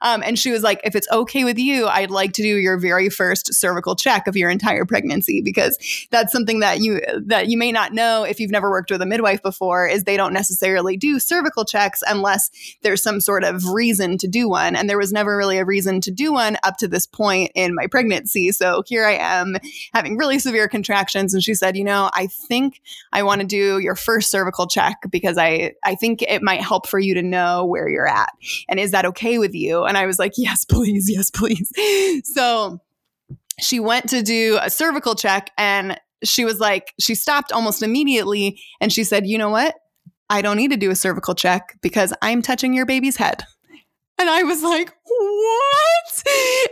[0.01, 2.77] um, and she was like, if it's okay with you, I'd like to do your
[2.77, 5.77] very first cervical check of your entire pregnancy, because
[6.11, 9.05] that's something that you, that you may not know if you've never worked with a
[9.05, 12.49] midwife before is they don't necessarily do cervical checks unless
[12.81, 14.75] there's some sort of reason to do one.
[14.75, 17.75] And there was never really a reason to do one up to this point in
[17.75, 18.51] my pregnancy.
[18.51, 19.57] So here I am
[19.93, 21.33] having really severe contractions.
[21.33, 24.67] And she said, said, you know, I think I want to do your first cervical
[24.67, 28.29] check because I, I think it might help for you to know where you're at.
[28.69, 29.83] And is that okay with you?
[29.83, 31.09] And I was like, yes, please.
[31.09, 31.71] Yes, please.
[32.23, 32.79] So
[33.59, 38.59] she went to do a cervical check and she was like, she stopped almost immediately
[38.81, 39.75] and she said, you know what?
[40.29, 43.43] I don't need to do a cervical check because I'm touching your baby's head.
[44.17, 46.23] And I was like, what?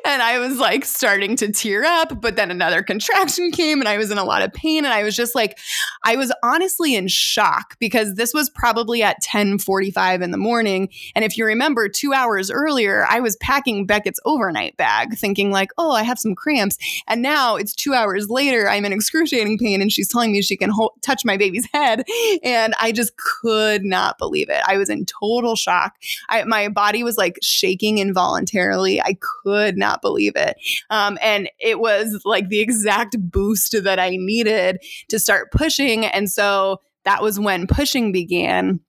[0.06, 3.98] And I was like starting to tear up, but then another contraction came and I
[3.98, 4.86] was in a lot of pain.
[4.86, 5.58] And I was just like,
[6.04, 10.90] I was honestly in shock because this was probably at 1045 in the morning.
[11.16, 15.70] And if you remember, two hours earlier, I was packing Beckett's overnight bag thinking like,
[15.78, 16.78] oh, I have some cramps.
[17.08, 20.58] And now it's two hours later, I'm in excruciating pain and she's telling me she
[20.58, 22.04] can ho- touch my baby's head.
[22.44, 24.62] And I just could not believe it.
[24.68, 25.96] I was in total shock.
[26.30, 29.02] I, my body was like shaking involuntarily.
[29.02, 30.58] I could not believe it.
[30.90, 34.80] Um, and it was like the exact boost that I needed
[35.10, 36.06] to start pushing.
[36.06, 38.80] And so that was when pushing began.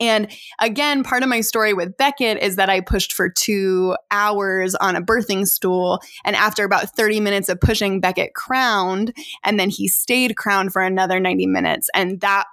[0.00, 0.28] And
[0.60, 4.96] again, part of my story with Beckett is that I pushed for two hours on
[4.96, 6.00] a birthing stool.
[6.24, 9.14] And after about 30 minutes of pushing, Beckett crowned.
[9.44, 11.90] And then he stayed crowned for another 90 minutes.
[11.94, 12.46] And that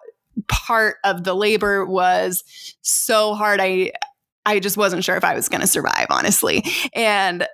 [0.48, 2.44] part of the labor was
[2.82, 3.60] so hard.
[3.60, 3.92] I,
[4.46, 6.64] I just wasn't sure if I was going to survive, honestly.
[6.94, 7.48] And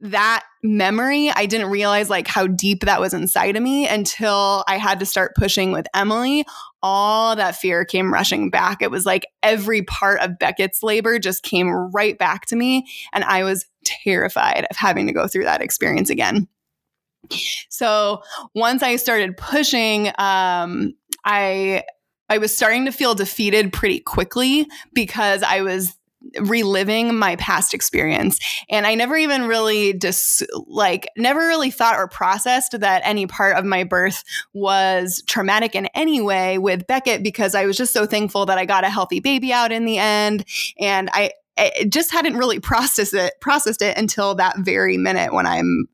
[0.00, 4.76] that memory, I didn't realize like how deep that was inside of me until I
[4.76, 6.44] had to start pushing with Emily.
[6.82, 8.82] All that fear came rushing back.
[8.82, 12.86] It was like every part of Beckett's labor just came right back to me.
[13.14, 16.48] And I was terrified of having to go through that experience again.
[17.70, 18.22] So
[18.54, 20.92] once I started pushing, um,
[21.24, 21.84] I
[22.28, 25.96] I was starting to feel defeated pretty quickly because I was
[26.40, 31.96] reliving my past experience and i never even really just dis- like never really thought
[31.96, 37.22] or processed that any part of my birth was traumatic in any way with beckett
[37.22, 39.98] because i was just so thankful that i got a healthy baby out in the
[39.98, 40.44] end
[40.78, 45.46] and i I just hadn't really processed it processed it until that very minute when
[45.46, 45.86] I'm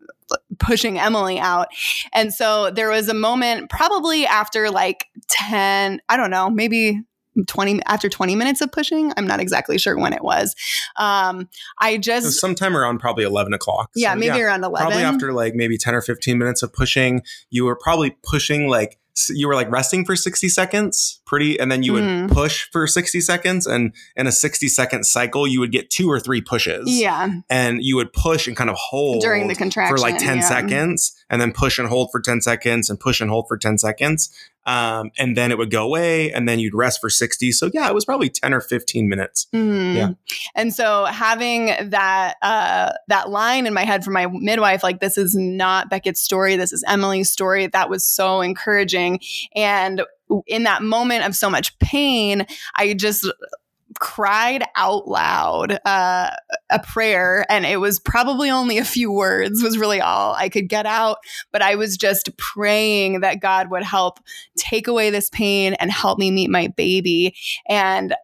[0.59, 1.69] pushing Emily out.
[2.13, 7.03] And so there was a moment probably after like 10, I don't know, maybe
[7.47, 10.55] 20 after 20 minutes of pushing i'm not exactly sure when it was.
[10.97, 13.91] Um i just sometime around probably 11 o'clock.
[13.95, 16.73] Yeah so, maybe yeah, around 11 probably after like maybe 10 or 15 minutes of
[16.73, 21.71] pushing you were probably pushing like you were like resting for 60 seconds pretty and
[21.71, 22.31] then you would mm.
[22.31, 26.21] push for 60 seconds and in a 60 second cycle you would get two or
[26.21, 26.89] three pushes.
[26.89, 27.29] Yeah.
[27.49, 30.43] And you would push and kind of hold during the contraction for like 10 yeah.
[30.43, 33.79] seconds and then push and hold for 10 seconds and push and hold for 10
[33.79, 34.31] seconds
[34.71, 37.89] um, and then it would go away and then you'd rest for 60 so yeah
[37.89, 39.49] it was probably 10 or 15 minutes.
[39.53, 39.97] Mm.
[39.97, 40.11] yeah.
[40.55, 45.19] And so having that uh, that line in my head from my midwife like this
[45.19, 49.19] is not beckett's story this is emily's story that was so encouraging.
[49.57, 50.03] And
[50.47, 52.47] in that moment of so much pain
[52.77, 53.29] i just
[53.99, 56.31] cried out loud uh,
[56.71, 60.69] a prayer and it was probably only a few words was really all i could
[60.69, 61.19] get out
[61.51, 64.21] but i was just praying that god would help
[64.57, 67.35] take away this pain and help me meet my baby.
[67.69, 68.15] And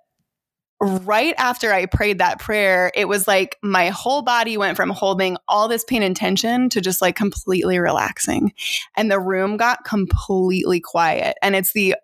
[0.78, 5.38] right after i prayed that prayer it was like my whole body went from holding
[5.48, 8.52] all this pain and tension to just like completely relaxing.
[8.94, 11.96] And the room got completely quiet and it's the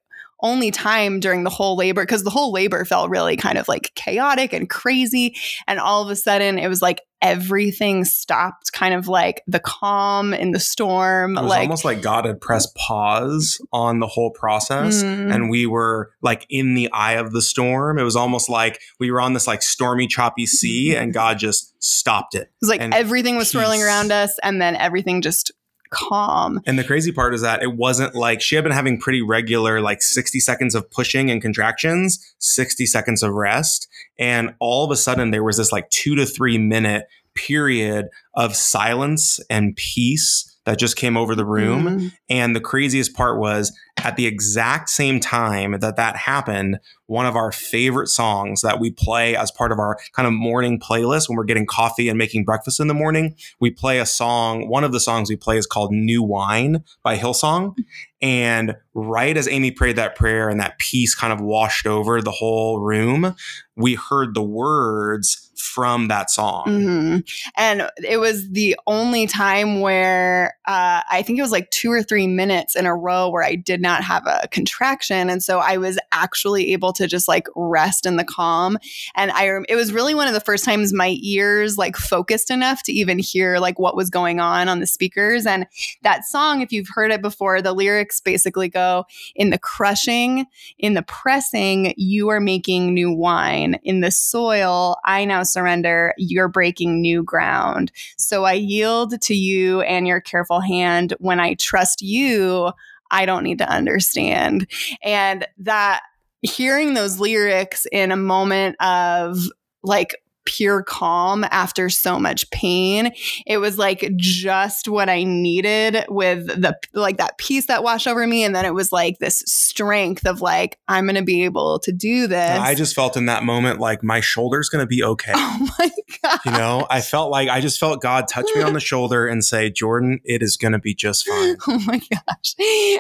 [0.43, 3.93] only time during the whole labor because the whole labor felt really kind of like
[3.95, 5.36] chaotic and crazy.
[5.66, 10.34] And all of a sudden, it was like everything stopped, kind of like the calm
[10.34, 11.38] in the storm.
[11.38, 15.32] It was like, almost like God had pressed pause on the whole process, mm.
[15.32, 17.99] and we were like in the eye of the storm.
[17.99, 21.74] It was almost like we were on this like stormy, choppy sea, and God just
[21.82, 22.43] stopped it.
[22.43, 25.53] It was like everything was swirling around us, and then everything just
[25.93, 26.61] calm.
[26.66, 29.80] And the crazy part is that it wasn't like she had been having pretty regular,
[29.80, 33.88] like 60 seconds of pushing and contractions, 60 seconds of rest.
[34.18, 38.57] And all of a sudden, there was this like two to three minute period of
[38.57, 41.84] silence and peace that just came over the room.
[41.84, 42.09] Mm-hmm.
[42.28, 47.36] And the craziest part was at the exact same time that that happened, one of
[47.36, 51.36] our favorite songs that we play as part of our kind of morning playlist when
[51.36, 54.68] we're getting coffee and making breakfast in the morning, we play a song.
[54.68, 57.76] One of the songs we play is called New Wine by Hillsong.
[58.20, 62.30] And right as Amy prayed that prayer and that peace kind of washed over the
[62.30, 63.36] whole room,
[63.76, 66.64] we heard the words from that song.
[66.66, 67.18] Mm-hmm.
[67.56, 72.02] And it was the only time where uh, I think it was like two or
[72.02, 75.30] three minutes in a row where I did not have a contraction.
[75.30, 78.78] And so I was actually able to just like rest in the calm.
[79.14, 82.82] And I, it was really one of the first times my ears like focused enough
[82.84, 85.46] to even hear like what was going on on the speakers.
[85.46, 85.66] And
[86.02, 89.04] that song, if you've heard it before, the lyrics basically go
[89.36, 90.46] in the crushing,
[90.78, 93.78] in the pressing, you are making new wine.
[93.84, 97.92] In the soil, I now surrender, you're breaking new ground.
[98.16, 101.14] So I yield to you and your careful hand.
[101.18, 102.72] When I trust you,
[103.11, 104.66] I don't need to understand.
[105.03, 106.03] And that
[106.40, 109.38] hearing those lyrics in a moment of
[109.82, 113.12] like pure calm after so much pain.
[113.47, 118.26] It was like just what I needed with the like that peace that washed over
[118.26, 118.45] me.
[118.45, 121.93] And then it was like this strength of like, I'm going to be able to
[121.93, 122.59] do this.
[122.59, 125.32] I just felt in that moment like my shoulder's going to be okay.
[125.55, 125.90] Oh my
[126.22, 126.38] God.
[126.47, 129.45] You know, I felt like I just felt God touch me on the shoulder and
[129.45, 131.57] say, Jordan, it is going to be just fine.
[131.66, 132.55] Oh my gosh.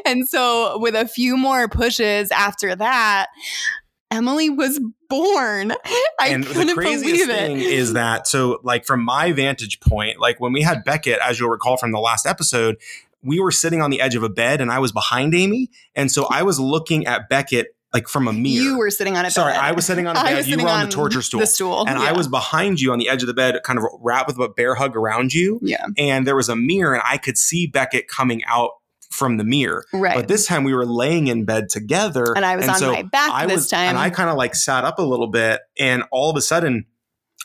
[0.04, 3.28] And so with a few more pushes after that,
[4.12, 5.72] Emily was born.
[6.20, 10.52] I and the craziest thing is that so like from my vantage point, like when
[10.52, 12.76] we had Beckett, as you'll recall from the last episode,
[13.22, 15.70] we were sitting on the edge of a bed and I was behind Amy.
[15.94, 18.62] And so I was looking at Beckett like from a mirror.
[18.62, 19.60] You were sitting on a Sorry, bed.
[19.60, 20.46] I was sitting on a bed.
[20.46, 21.40] You were on, on, the torture stool.
[21.40, 21.86] The stool.
[21.86, 22.08] And yeah.
[22.08, 24.48] I was behind you on the edge of the bed, kind of wrapped with a
[24.48, 25.58] bear hug around you.
[25.62, 25.86] Yeah.
[25.98, 28.72] And there was a mirror and I could see Beckett coming out
[29.12, 29.84] from the mirror.
[29.92, 30.14] Right.
[30.14, 32.32] But this time we were laying in bed together.
[32.34, 33.90] And I was and on so my back I this was, time.
[33.90, 36.86] And I kind of like sat up a little bit and all of a sudden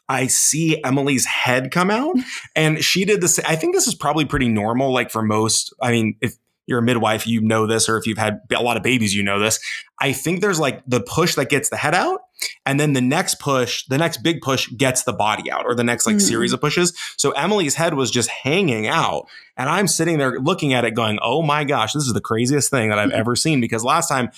[0.09, 2.15] I see Emily's head come out
[2.55, 3.39] and she did this.
[3.39, 4.93] I think this is probably pretty normal.
[4.93, 6.35] Like for most, I mean, if
[6.67, 9.23] you're a midwife, you know this, or if you've had a lot of babies, you
[9.23, 9.59] know this.
[9.99, 12.21] I think there's like the push that gets the head out
[12.67, 15.83] And then the next push, the next big push gets the body out or the
[15.83, 16.21] next like Mhm.
[16.21, 16.93] series of pushes.
[17.17, 19.25] So Emily's head was just hanging out.
[19.57, 22.69] And I'm sitting there looking at it going, oh my gosh, this is the craziest
[22.69, 24.29] thing that I've ever seen because last time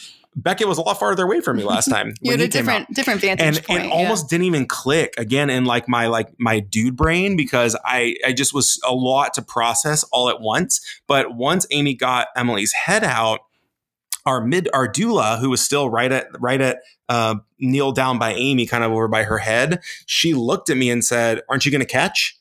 [0.41, 2.13] Beckett was a lot farther away from me last time.
[2.21, 3.83] You had a different different vantage and point.
[3.83, 3.93] it yeah.
[3.93, 8.33] almost didn't even click again in like my like my dude brain because I I
[8.33, 10.81] just was a lot to process all at once.
[11.07, 13.41] But once Amy got Emily's head out,
[14.25, 16.79] our mid our doula who was still right at right at
[17.09, 20.89] uh, kneel down by Amy, kind of over by her head, she looked at me
[20.89, 22.38] and said, "Aren't you going to catch?"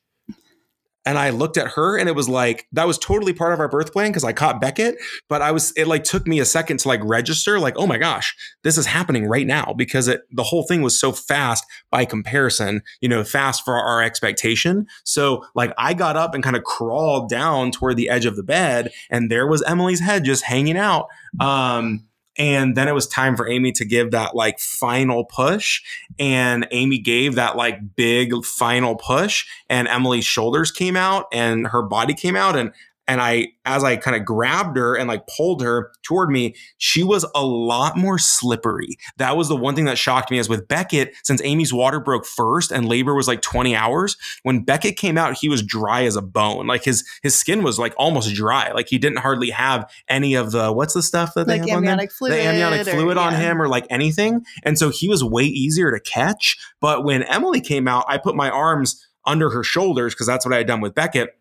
[1.09, 3.69] And I looked at her and it was like, that was totally part of our
[3.69, 4.97] birth plan because I caught Beckett.
[5.27, 7.97] But I was, it like took me a second to like register, like, oh my
[7.97, 12.05] gosh, this is happening right now because it, the whole thing was so fast by
[12.05, 14.87] comparison, you know, fast for our expectation.
[15.05, 18.43] So like I got up and kind of crawled down toward the edge of the
[18.43, 21.07] bed and there was Emily's head just hanging out.
[21.41, 22.08] Um,
[22.39, 25.83] and then it was time for Amy to give that like final push.
[26.19, 31.83] And Amy gave that like big final push, and Emily's shoulders came out and her
[31.83, 32.57] body came out.
[32.57, 32.73] And
[33.09, 37.03] and I, as I kind of grabbed her and like pulled her toward me, she
[37.03, 38.99] was a lot more slippery.
[39.17, 40.39] That was the one thing that shocked me.
[40.39, 44.63] As with Beckett, since Amy's water broke first and labor was like 20 hours, when
[44.63, 46.67] Beckett came out, he was dry as a bone.
[46.67, 48.71] Like his his skin was like almost dry.
[48.73, 51.83] Like he didn't hardly have any of the what's the stuff that they like have
[51.83, 52.35] on fluid.
[52.35, 53.39] the amniotic or- fluid on yeah.
[53.39, 54.45] him or like anything.
[54.65, 56.59] And so he was way easier to catch.
[56.81, 60.55] But when Emily came out, I put my arms under her shoulders because that's what
[60.55, 61.38] I had done with Beckett.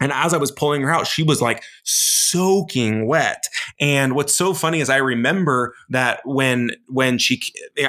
[0.00, 3.48] And as I was pulling her out, she was like soaking wet.
[3.80, 7.40] And what's so funny is I remember that when when she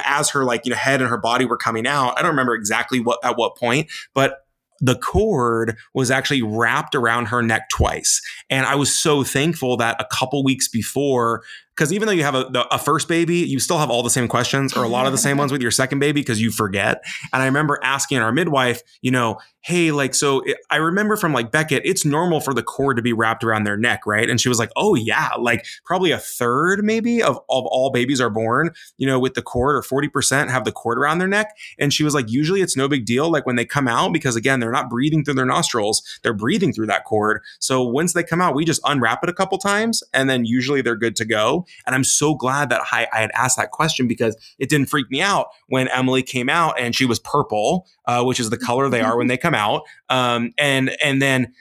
[0.04, 2.54] as her like you know head and her body were coming out, I don't remember
[2.54, 4.44] exactly what at what point, but
[4.80, 8.22] the cord was actually wrapped around her neck twice.
[8.48, 11.42] And I was so thankful that a couple weeks before,
[11.78, 14.10] because even though you have a, the- a first baby, you still have all the
[14.10, 16.50] same questions or a lot of the same ones with your second baby because you
[16.50, 17.04] forget.
[17.32, 21.32] And I remember asking our midwife, you know, hey, like, so it, I remember from
[21.32, 24.28] like Beckett, it's normal for the cord to be wrapped around their neck, right?
[24.28, 28.20] And she was like, oh, yeah, like probably a third maybe of, of all babies
[28.20, 31.56] are born, you know, with the cord or 40% have the cord around their neck.
[31.78, 33.30] And she was like, usually it's no big deal.
[33.30, 36.72] Like when they come out, because again, they're not breathing through their nostrils, they're breathing
[36.72, 37.42] through that cord.
[37.60, 40.80] So once they come out, we just unwrap it a couple times and then usually
[40.80, 41.66] they're good to go.
[41.86, 45.10] And I'm so glad that I, I had asked that question because it didn't freak
[45.10, 48.88] me out when Emily came out and she was purple, uh, which is the color
[48.88, 49.82] they are when they come out.
[50.08, 51.52] Um, and and then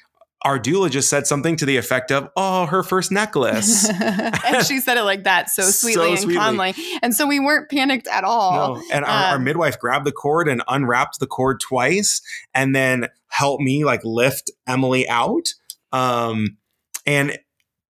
[0.44, 3.90] our doula just said something to the effect of, "Oh, her first necklace."
[4.46, 6.36] and she said it like that so So sweetly and sweetly.
[6.40, 6.76] calmly.
[7.02, 8.76] And so we weren't panicked at all.
[8.76, 8.84] No.
[8.94, 12.22] And our, our Um, midwife grabbed the cord and unwrapped the cord twice
[12.54, 15.48] and then helped me like lift Emily out.
[15.92, 16.58] Um,
[17.06, 17.38] and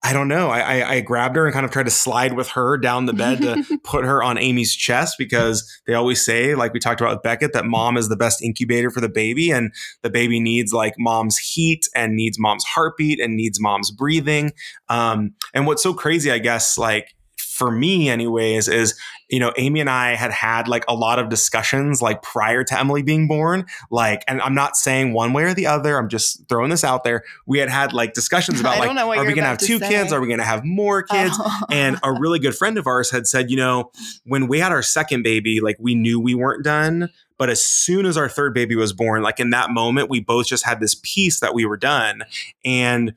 [0.06, 0.50] I don't know.
[0.50, 3.12] I, I, I grabbed her and kind of tried to slide with her down the
[3.12, 7.16] bed to put her on Amy's chest because they always say, like we talked about
[7.16, 9.50] with Beckett, that mom is the best incubator for the baby.
[9.50, 14.52] And the baby needs like mom's heat and needs mom's heartbeat and needs mom's breathing.
[14.88, 17.15] Um, and what's so crazy, I guess, like
[17.56, 18.94] for me, anyways, is
[19.28, 22.78] you know, Amy and I had had like a lot of discussions like prior to
[22.78, 23.66] Emily being born.
[23.90, 25.98] Like, and I'm not saying one way or the other.
[25.98, 27.24] I'm just throwing this out there.
[27.44, 29.78] We had had like discussions about like, don't know what are we gonna have two
[29.78, 29.88] say.
[29.88, 30.12] kids?
[30.12, 31.12] Are we gonna have more oh.
[31.12, 31.34] kids?
[31.38, 31.60] Oh.
[31.70, 33.90] and a really good friend of ours had said, you know,
[34.24, 37.10] when we had our second baby, like we knew we weren't done.
[37.38, 40.46] But as soon as our third baby was born, like in that moment, we both
[40.46, 42.22] just had this peace that we were done.
[42.64, 43.14] And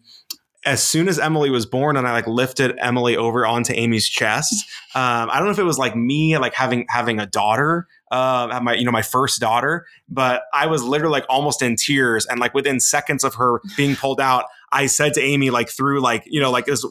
[0.66, 4.66] as soon as Emily was born and I like lifted Emily over onto Amy's chest,
[4.94, 8.60] um, I don't know if it was like me like having having a daughter, uh,
[8.62, 12.40] my you know my first daughter, but I was literally like almost in tears and
[12.40, 16.24] like within seconds of her being pulled out, I said to Amy like through like
[16.28, 16.86] you know like this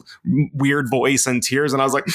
[0.53, 2.05] weird voice and tears, and I was like,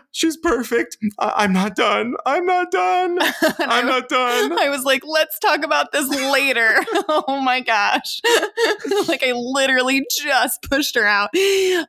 [0.12, 0.96] "She's perfect.
[1.18, 2.14] I- I'm not done.
[2.26, 3.18] I'm not done.
[3.58, 6.74] I'm was- not done." I was like, let's talk about this later.
[7.08, 8.20] oh my gosh.
[9.08, 11.30] like I literally just pushed her out.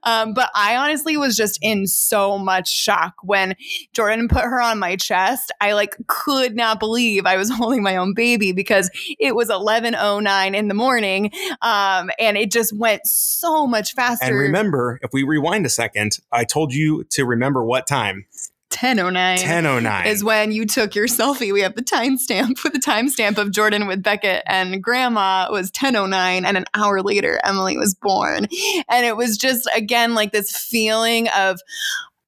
[0.03, 3.55] Um, but I honestly was just in so much shock when
[3.93, 5.51] Jordan put her on my chest.
[5.61, 8.89] I like could not believe I was holding my own baby because
[9.19, 11.31] it was 11:09 in the morning.
[11.61, 14.25] Um, and it just went so much faster.
[14.25, 18.25] And remember, if we rewind a second, I told you to remember what time.
[18.71, 19.37] 10:09.
[19.37, 20.07] 1009.
[20.07, 21.53] is when you took your selfie.
[21.53, 26.43] We have the timestamp with the timestamp of Jordan with Beckett and grandma was 1009
[26.43, 28.47] and an hour later Emily was born.
[28.89, 31.61] And it was just again like this feeling of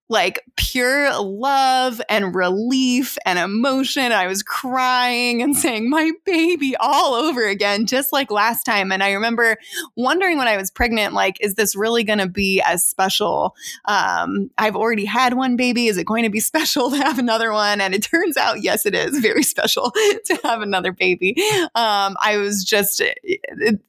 [0.07, 4.11] like pure love and relief and emotion.
[4.11, 8.91] I was crying and saying, My baby, all over again, just like last time.
[8.91, 9.57] And I remember
[9.95, 13.55] wondering when I was pregnant, like, is this really going to be as special?
[13.85, 15.87] Um, I've already had one baby.
[15.87, 17.81] Is it going to be special to have another one?
[17.81, 19.91] And it turns out, yes, it is very special
[20.25, 21.35] to have another baby.
[21.73, 23.01] Um, I was just.
[23.01, 23.79] It, it,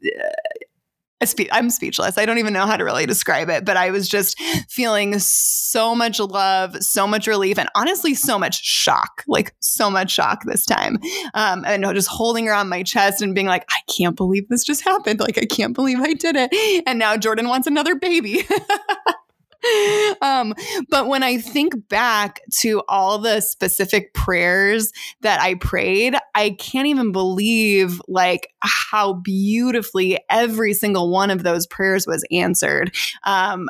[1.51, 2.19] I'm speechless.
[2.19, 4.39] I don't even know how to really describe it, but I was just
[4.69, 10.11] feeling so much love, so much relief, and honestly, so much shock like, so much
[10.11, 10.99] shock this time.
[11.35, 14.65] Um, and just holding her on my chest and being like, I can't believe this
[14.65, 15.21] just happened.
[15.21, 16.85] Like, I can't believe I did it.
[16.87, 18.47] And now Jordan wants another baby.
[20.23, 20.55] um,
[20.91, 26.87] but when I think back to all the specific prayers that I prayed, I can't
[26.87, 32.95] even believe like how beautifully every single one of those prayers was answered.
[33.25, 33.69] Um,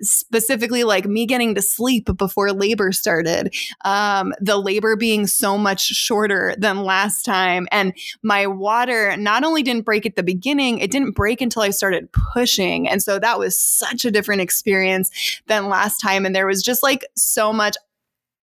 [0.00, 5.82] specifically, like me getting to sleep before labor started, um, the labor being so much
[5.82, 10.90] shorter than last time, and my water not only didn't break at the beginning, it
[10.90, 15.10] didn't break until I started pushing, and so that was such a different experience
[15.46, 16.26] than last time.
[16.26, 17.76] And there was just like so much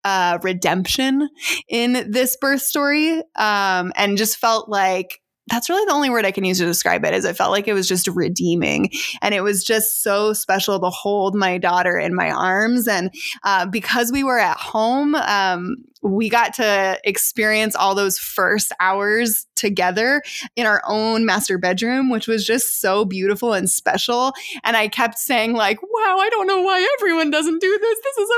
[0.03, 1.29] uh, redemption
[1.67, 6.31] in this birth story um, and just felt like that's really the only word I
[6.31, 8.89] can use to describe it is it felt like it was just redeeming
[9.21, 13.65] and it was just so special to hold my daughter in my arms and uh,
[13.65, 20.21] because we were at home um, we got to experience all those first hours together
[20.55, 24.33] in our own master bedroom, which was just so beautiful and special.
[24.63, 27.99] And I kept saying, like, wow, I don't know why everyone doesn't do this.
[28.03, 28.29] This is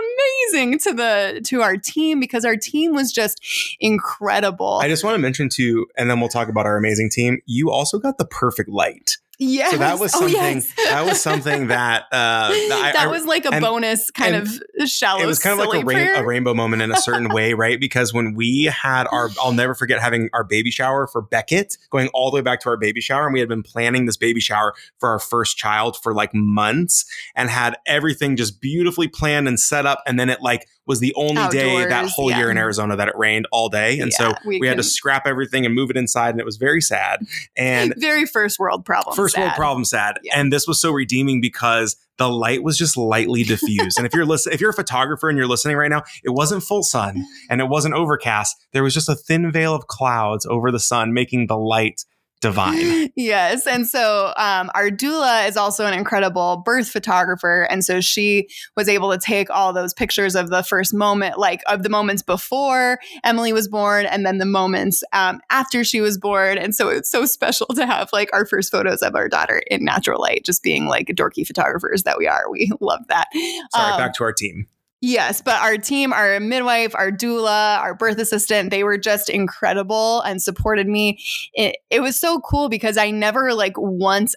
[0.54, 3.42] amazing to the to our team because our team was just
[3.80, 4.80] incredible.
[4.82, 7.40] I just want to mention too, and then we'll talk about our amazing team.
[7.46, 9.18] You also got the perfect light.
[9.42, 9.72] Yeah.
[9.72, 10.36] So that was something.
[10.36, 10.74] Oh, yes.
[10.90, 14.50] that was something that uh, that I, was like a bonus kind of
[14.86, 15.24] shallow.
[15.24, 17.80] It was kind of like a, rain, a, rainbow moment in a certain way, right?
[17.80, 22.10] Because when we had our, I'll never forget having our baby shower for Beckett, going
[22.10, 24.42] all the way back to our baby shower, and we had been planning this baby
[24.42, 29.58] shower for our first child for like months, and had everything just beautifully planned and
[29.58, 32.40] set up, and then it like was the only Outdoors, day that whole yeah.
[32.40, 34.00] year in Arizona that it rained all day.
[34.00, 36.32] And yeah, so we, we had to scrap everything and move it inside.
[36.32, 37.20] And it was very sad.
[37.56, 39.16] And very first world problem.
[39.16, 39.42] First sad.
[39.42, 40.20] world problem sad.
[40.24, 40.40] Yeah.
[40.40, 44.00] And this was so redeeming because the light was just lightly diffused.
[44.00, 46.64] and if you're listening, if you're a photographer and you're listening right now, it wasn't
[46.64, 48.58] full sun and it wasn't overcast.
[48.74, 52.04] There was just a thin veil of clouds over the sun, making the light
[52.42, 53.10] divine.
[53.16, 53.68] yes.
[53.68, 57.68] And so um, our doula is also an incredible birth photographer.
[57.70, 61.62] And so she was able to take all those pictures of the first moment, like
[61.68, 66.18] of the moments before Emily was born and then the moments um, after she was
[66.18, 66.58] born.
[66.58, 69.84] And so it's so special to have like our first photos of our daughter in
[69.84, 72.50] natural light, just being like dorky photographers that we are.
[72.50, 73.28] We love that.
[73.74, 74.68] Sorry, um, back to our team.
[75.02, 80.20] Yes, but our team, our midwife, our doula, our birth assistant, they were just incredible
[80.22, 81.20] and supported me.
[81.54, 84.36] It, it was so cool because I never like once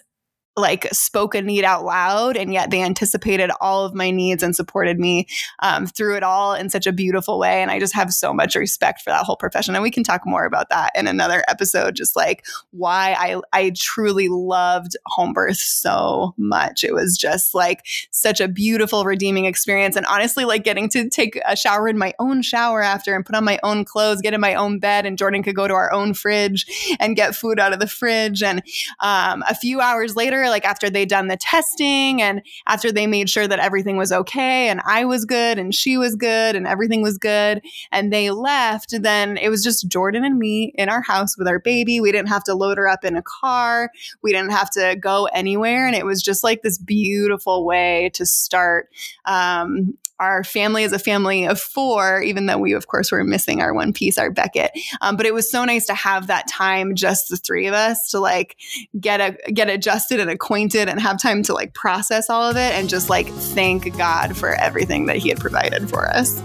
[0.55, 4.55] like spoke a need out loud and yet they anticipated all of my needs and
[4.55, 5.27] supported me
[5.61, 8.55] um, through it all in such a beautiful way and i just have so much
[8.55, 11.95] respect for that whole profession and we can talk more about that in another episode
[11.95, 16.83] just like why i i truly loved home birth so much.
[16.83, 21.39] It was just like such a beautiful redeeming experience and honestly like getting to take
[21.45, 24.41] a shower in my own shower after and put on my own clothes get in
[24.41, 26.65] my own bed and jordan could go to our own fridge
[26.99, 28.63] and get food out of the fridge and
[28.99, 33.29] um, a few hours later like after they done the testing and after they made
[33.29, 37.01] sure that everything was okay and I was good and she was good and everything
[37.01, 41.37] was good and they left, then it was just Jordan and me in our house
[41.37, 41.99] with our baby.
[41.99, 43.91] We didn't have to load her up in a car.
[44.21, 45.85] We didn't have to go anywhere.
[45.85, 48.89] And it was just like this beautiful way to start
[49.25, 53.61] um, our family is a family of four, even though we, of course, were missing
[53.61, 54.71] our one piece, our Beckett.
[55.01, 58.09] Um, but it was so nice to have that time, just the three of us,
[58.11, 58.57] to like
[58.99, 62.73] get a get adjusted and acquainted, and have time to like process all of it,
[62.73, 66.41] and just like thank God for everything that He had provided for us.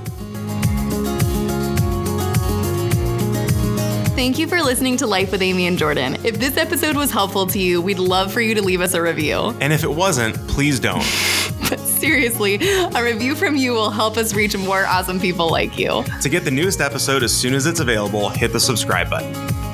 [4.19, 6.17] Thank you for listening to Life with Amy and Jordan.
[6.25, 9.01] If this episode was helpful to you, we'd love for you to leave us a
[9.01, 9.57] review.
[9.61, 10.99] And if it wasn't, please don't.
[11.71, 12.59] but seriously,
[12.97, 16.03] a review from you will help us reach more awesome people like you.
[16.21, 19.68] To get the newest episode as soon as it's available, hit the subscribe button.